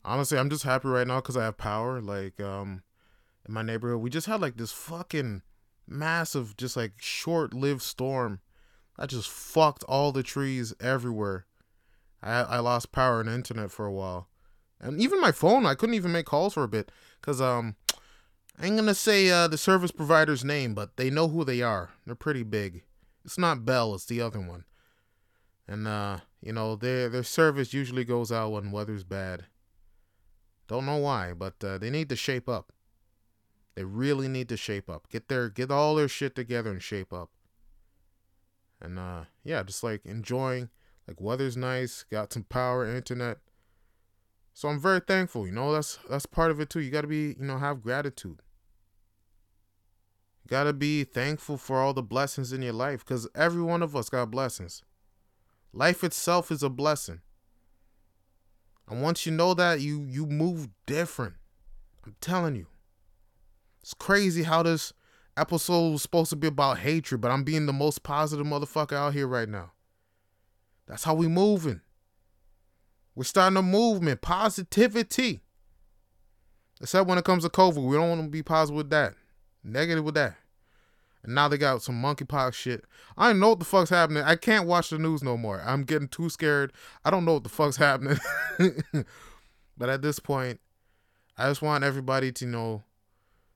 honestly, 0.05 0.39
I'm 0.39 0.51
just 0.51 0.63
happy 0.63 0.87
right 0.87 1.05
now 1.07 1.17
because 1.17 1.37
I 1.37 1.43
have 1.43 1.59
power. 1.59 2.01
Like, 2.01 2.39
um, 2.39 2.85
in 3.45 3.53
my 3.53 3.63
neighborhood, 3.63 4.01
we 4.01 4.09
just 4.09 4.29
had 4.29 4.41
like 4.41 4.57
this 4.57 4.71
fucking 4.71 5.43
massive, 5.89 6.57
just 6.57 6.77
like 6.77 6.93
short 6.99 7.55
lived 7.55 7.83
storm 7.83 8.39
that 8.97 9.09
just 9.11 9.29
fucked 9.29 9.83
all 9.89 10.13
the 10.13 10.23
trees 10.23 10.75
everywhere. 10.81 11.47
I 12.23 12.43
I 12.43 12.59
lost 12.61 12.93
power 12.93 13.21
and 13.21 13.29
internet 13.29 13.73
for 13.73 13.85
a 13.85 13.93
while, 13.93 14.29
and 14.81 15.01
even 15.01 15.21
my 15.21 15.33
phone. 15.33 15.67
I 15.67 15.75
couldn't 15.75 15.97
even 15.97 16.13
make 16.13 16.27
calls 16.27 16.55
for 16.55 16.63
a 16.63 16.69
bit 16.69 16.93
because 17.25 17.41
um, 17.41 17.75
I 18.61 18.67
ain't 18.67 18.77
gonna 18.77 18.95
say 18.95 19.31
uh, 19.31 19.49
the 19.49 19.57
service 19.57 19.91
provider's 19.91 20.45
name, 20.45 20.75
but 20.75 20.97
they 20.97 21.09
know 21.09 21.29
who 21.29 21.43
they 21.43 21.63
are. 21.63 21.91
They're 22.05 22.15
pretty 22.15 22.43
big. 22.43 22.83
It's 23.25 23.39
not 23.39 23.65
Bell, 23.65 23.95
it's 23.95 24.05
the 24.05 24.21
other 24.21 24.41
one. 24.41 24.65
And 25.67 25.89
uh, 25.89 26.19
you 26.43 26.53
know, 26.53 26.77
their 26.77 27.09
their 27.09 27.23
service 27.23 27.73
usually 27.73 28.05
goes 28.05 28.31
out 28.31 28.53
when 28.53 28.71
weather's 28.71 29.05
bad. 29.05 29.47
Don't 30.69 30.85
know 30.85 30.99
why, 30.99 31.33
but 31.33 31.55
uh, 31.65 31.79
they 31.79 31.89
need 31.89 32.11
to 32.11 32.17
shape 32.17 32.47
up. 32.49 32.73
They 33.75 33.85
really 33.85 34.29
need 34.29 34.51
to 34.51 34.57
shape 34.59 34.91
up. 34.91 35.09
Get 35.09 35.29
their 35.29 35.49
get 35.49 35.71
all 35.71 35.95
their 35.95 36.09
shit 36.09 36.35
together 36.35 36.71
and 36.71 36.83
shape 36.83 37.13
up. 37.13 37.31
And 38.83 38.99
uh 38.99 39.25
yeah, 39.43 39.63
just 39.63 39.83
like 39.83 40.05
enjoying 40.05 40.69
like 41.09 41.23
weather's 41.23 41.57
nice, 41.57 42.05
got 42.11 42.35
some 42.35 42.45
power, 42.45 42.87
internet. 42.87 43.39
So 44.57 44.69
I'm 44.69 44.79
very 44.79 45.01
thankful, 45.01 45.47
you 45.47 45.53
know, 45.53 45.73
that's 45.73 45.99
that's 46.09 46.27
part 46.27 46.53
of 46.53 46.61
it 46.61 46.71
too. 46.71 46.81
You 46.81 46.93
got 46.93 47.01
to 47.01 47.09
be, 47.09 47.35
you 47.39 47.45
know, 47.45 47.59
have 47.59 47.83
gratitude. 47.83 48.41
You 50.45 50.49
got 50.49 50.65
to 50.65 50.73
be 50.73 51.03
thankful 51.03 51.59
for 51.59 51.81
all 51.81 51.93
the 51.93 52.05
blessings 52.05 52.53
in 52.53 52.63
your 52.63 52.73
life 52.73 53.05
cuz 53.05 53.27
every 53.35 53.63
one 53.63 53.83
of 53.83 53.97
us 53.97 54.09
got 54.09 54.31
blessings. 54.31 54.83
Life 55.73 56.05
itself 56.05 56.53
is 56.53 56.63
a 56.63 56.71
blessing. 56.71 57.21
And 58.89 59.03
once 59.03 59.27
you 59.27 59.33
know 59.33 59.55
that, 59.55 59.81
you 59.81 60.05
you 60.05 60.25
move 60.25 60.69
different. 60.87 61.35
I'm 62.07 62.15
telling 62.21 62.55
you. 62.55 62.69
It's 63.83 63.95
crazy 63.95 64.45
how 64.45 64.63
this 64.63 64.93
episode 65.37 65.91
was 65.91 66.03
supposed 66.03 66.31
to 66.31 66.37
be 66.37 66.47
about 66.47 66.79
hatred, 66.79 67.21
but 67.21 67.33
I'm 67.33 67.43
being 67.43 67.67
the 67.67 67.73
most 67.73 68.05
positive 68.05 68.47
motherfucker 68.47 68.93
out 68.93 69.15
here 69.15 69.27
right 69.27 69.49
now. 69.49 69.73
That's 70.87 71.03
how 71.03 71.15
we 71.15 71.27
moving. 71.27 71.81
We're 73.15 73.25
starting 73.25 73.57
a 73.57 73.63
movement, 73.63 74.21
positivity. 74.21 75.41
Except 76.81 77.09
when 77.09 77.19
it 77.19 77.25
comes 77.25 77.45
to 77.45 77.51
COVID, 77.51 77.87
we 77.87 77.97
don't 77.97 78.09
want 78.09 78.23
to 78.23 78.29
be 78.29 78.43
positive 78.43 78.77
with 78.77 78.91
that, 78.91 79.15
negative 79.63 80.05
with 80.05 80.15
that. 80.15 80.37
And 81.23 81.35
now 81.35 81.49
they 81.49 81.57
got 81.57 81.83
some 81.83 82.03
monkeypox 82.03 82.53
shit. 82.55 82.85
I 83.17 83.29
don't 83.29 83.41
know 83.41 83.51
what 83.51 83.61
the 83.61 83.65
fuck's 83.65 83.91
happening. 83.91 84.23
I 84.23 84.37
can't 84.37 84.67
watch 84.67 84.91
the 84.91 84.99
news 84.99 85.23
no 85.23 85.37
more. 85.37 85.63
I'm 85.65 85.85
getting 85.85 86.09
too 86.09 86.29
scared. 86.29 86.73
I 87.05 87.11
don't 87.11 87.25
know 87.25 87.35
what 87.35 87.45
the 87.45 87.49
fuck's 87.49 87.77
happening. 87.79 88.19
but 89.79 89.89
at 89.89 90.03
this 90.03 90.19
point, 90.19 90.61
I 91.39 91.49
just 91.49 91.63
want 91.63 91.85
everybody 91.85 92.31
to 92.33 92.45
you 92.45 92.51
know 92.51 92.83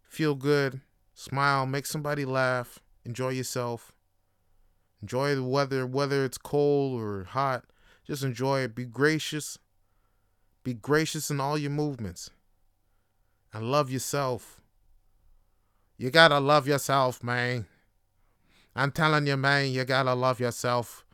feel 0.02 0.34
good, 0.34 0.80
smile, 1.14 1.66
make 1.66 1.84
somebody 1.86 2.24
laugh, 2.24 2.78
enjoy 3.04 3.30
yourself. 3.30 3.92
Enjoy 5.02 5.34
the 5.34 5.44
weather, 5.44 5.86
whether 5.86 6.24
it's 6.24 6.38
cold 6.38 7.00
or 7.00 7.24
hot. 7.24 7.64
Just 8.08 8.24
enjoy 8.24 8.60
it. 8.60 8.74
Be 8.74 8.86
gracious. 8.86 9.58
Be 10.64 10.72
gracious 10.72 11.30
in 11.30 11.40
all 11.40 11.58
your 11.58 11.70
movements. 11.70 12.30
And 13.52 13.70
love 13.70 13.90
yourself. 13.90 14.60
You 15.98 16.10
gotta 16.10 16.40
love 16.40 16.66
yourself, 16.66 17.22
man. 17.22 17.66
I'm 18.74 18.92
telling 18.92 19.26
you, 19.26 19.36
man, 19.36 19.72
you 19.72 19.84
gotta 19.84 20.14
love 20.14 20.40
yourself. 20.40 21.04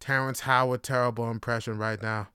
Terrence 0.00 0.40
Howard, 0.40 0.82
terrible 0.82 1.30
impression 1.30 1.78
right 1.78 2.00
now. 2.00 2.28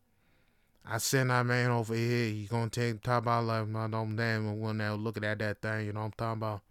I 0.85 0.97
send 0.97 1.29
that 1.29 1.45
man 1.45 1.71
over 1.71 1.93
here. 1.95 2.29
He 2.29 2.47
gonna 2.47 2.69
take 2.69 3.01
talk 3.01 3.23
about 3.23 3.45
like 3.45 3.67
my 3.67 3.87
dumb 3.87 4.15
damn 4.15 4.59
when 4.59 4.77
they 4.79 4.89
looking 4.89 5.23
at 5.23 5.39
that 5.39 5.61
thing, 5.61 5.85
you 5.85 5.93
know 5.93 6.01
what 6.01 6.05
I'm 6.07 6.11
talking 6.11 6.39
about? 6.39 6.61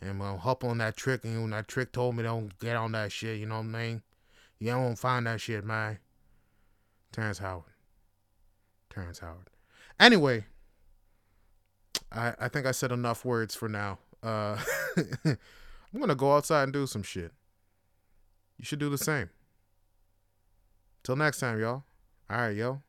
And 0.00 0.20
gonna 0.20 0.38
hop 0.38 0.64
on 0.64 0.78
that 0.78 0.96
trick 0.96 1.24
and 1.24 1.40
when 1.40 1.50
that 1.50 1.68
trick 1.68 1.92
told 1.92 2.16
me 2.16 2.22
don't 2.22 2.56
get 2.58 2.76
on 2.76 2.92
that 2.92 3.10
shit, 3.10 3.38
you 3.38 3.46
know 3.46 3.56
what 3.56 3.66
I 3.66 3.86
mean? 3.86 4.02
You 4.58 4.72
don't 4.72 4.96
find 4.96 5.26
that 5.26 5.40
shit, 5.40 5.64
man. 5.64 5.98
Terrence 7.12 7.38
Howard. 7.38 7.64
Terrence 8.90 9.18
Howard. 9.20 9.50
Anyway, 10.00 10.46
I 12.10 12.34
I 12.40 12.48
think 12.48 12.66
I 12.66 12.72
said 12.72 12.92
enough 12.92 13.24
words 13.24 13.54
for 13.54 13.68
now. 13.68 13.98
Uh 14.22 14.58
I'm 15.24 16.00
gonna 16.00 16.14
go 16.14 16.34
outside 16.34 16.64
and 16.64 16.72
do 16.72 16.86
some 16.86 17.02
shit. 17.02 17.32
You 18.58 18.64
should 18.64 18.78
do 18.78 18.88
the 18.88 18.98
same. 18.98 19.30
Till 21.02 21.16
next 21.16 21.40
time, 21.40 21.60
y'all. 21.60 21.84
Alright, 22.30 22.56
yo. 22.56 22.80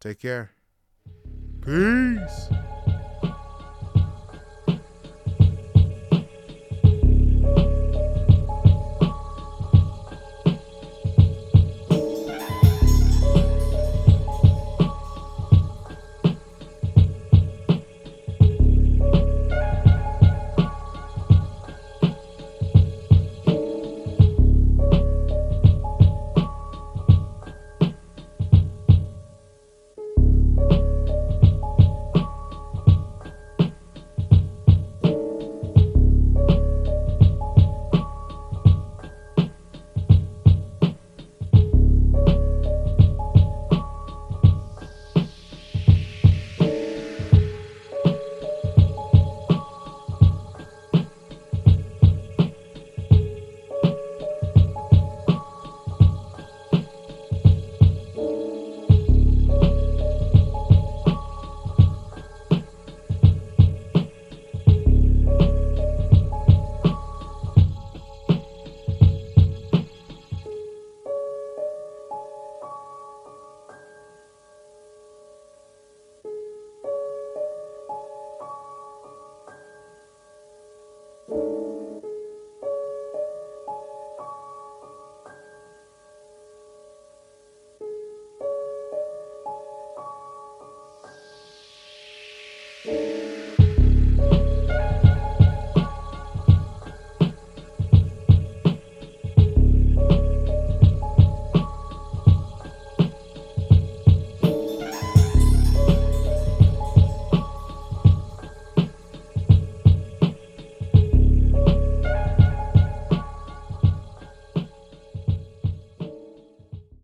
Take 0.00 0.20
care. 0.20 0.50
Peace. 1.64 2.48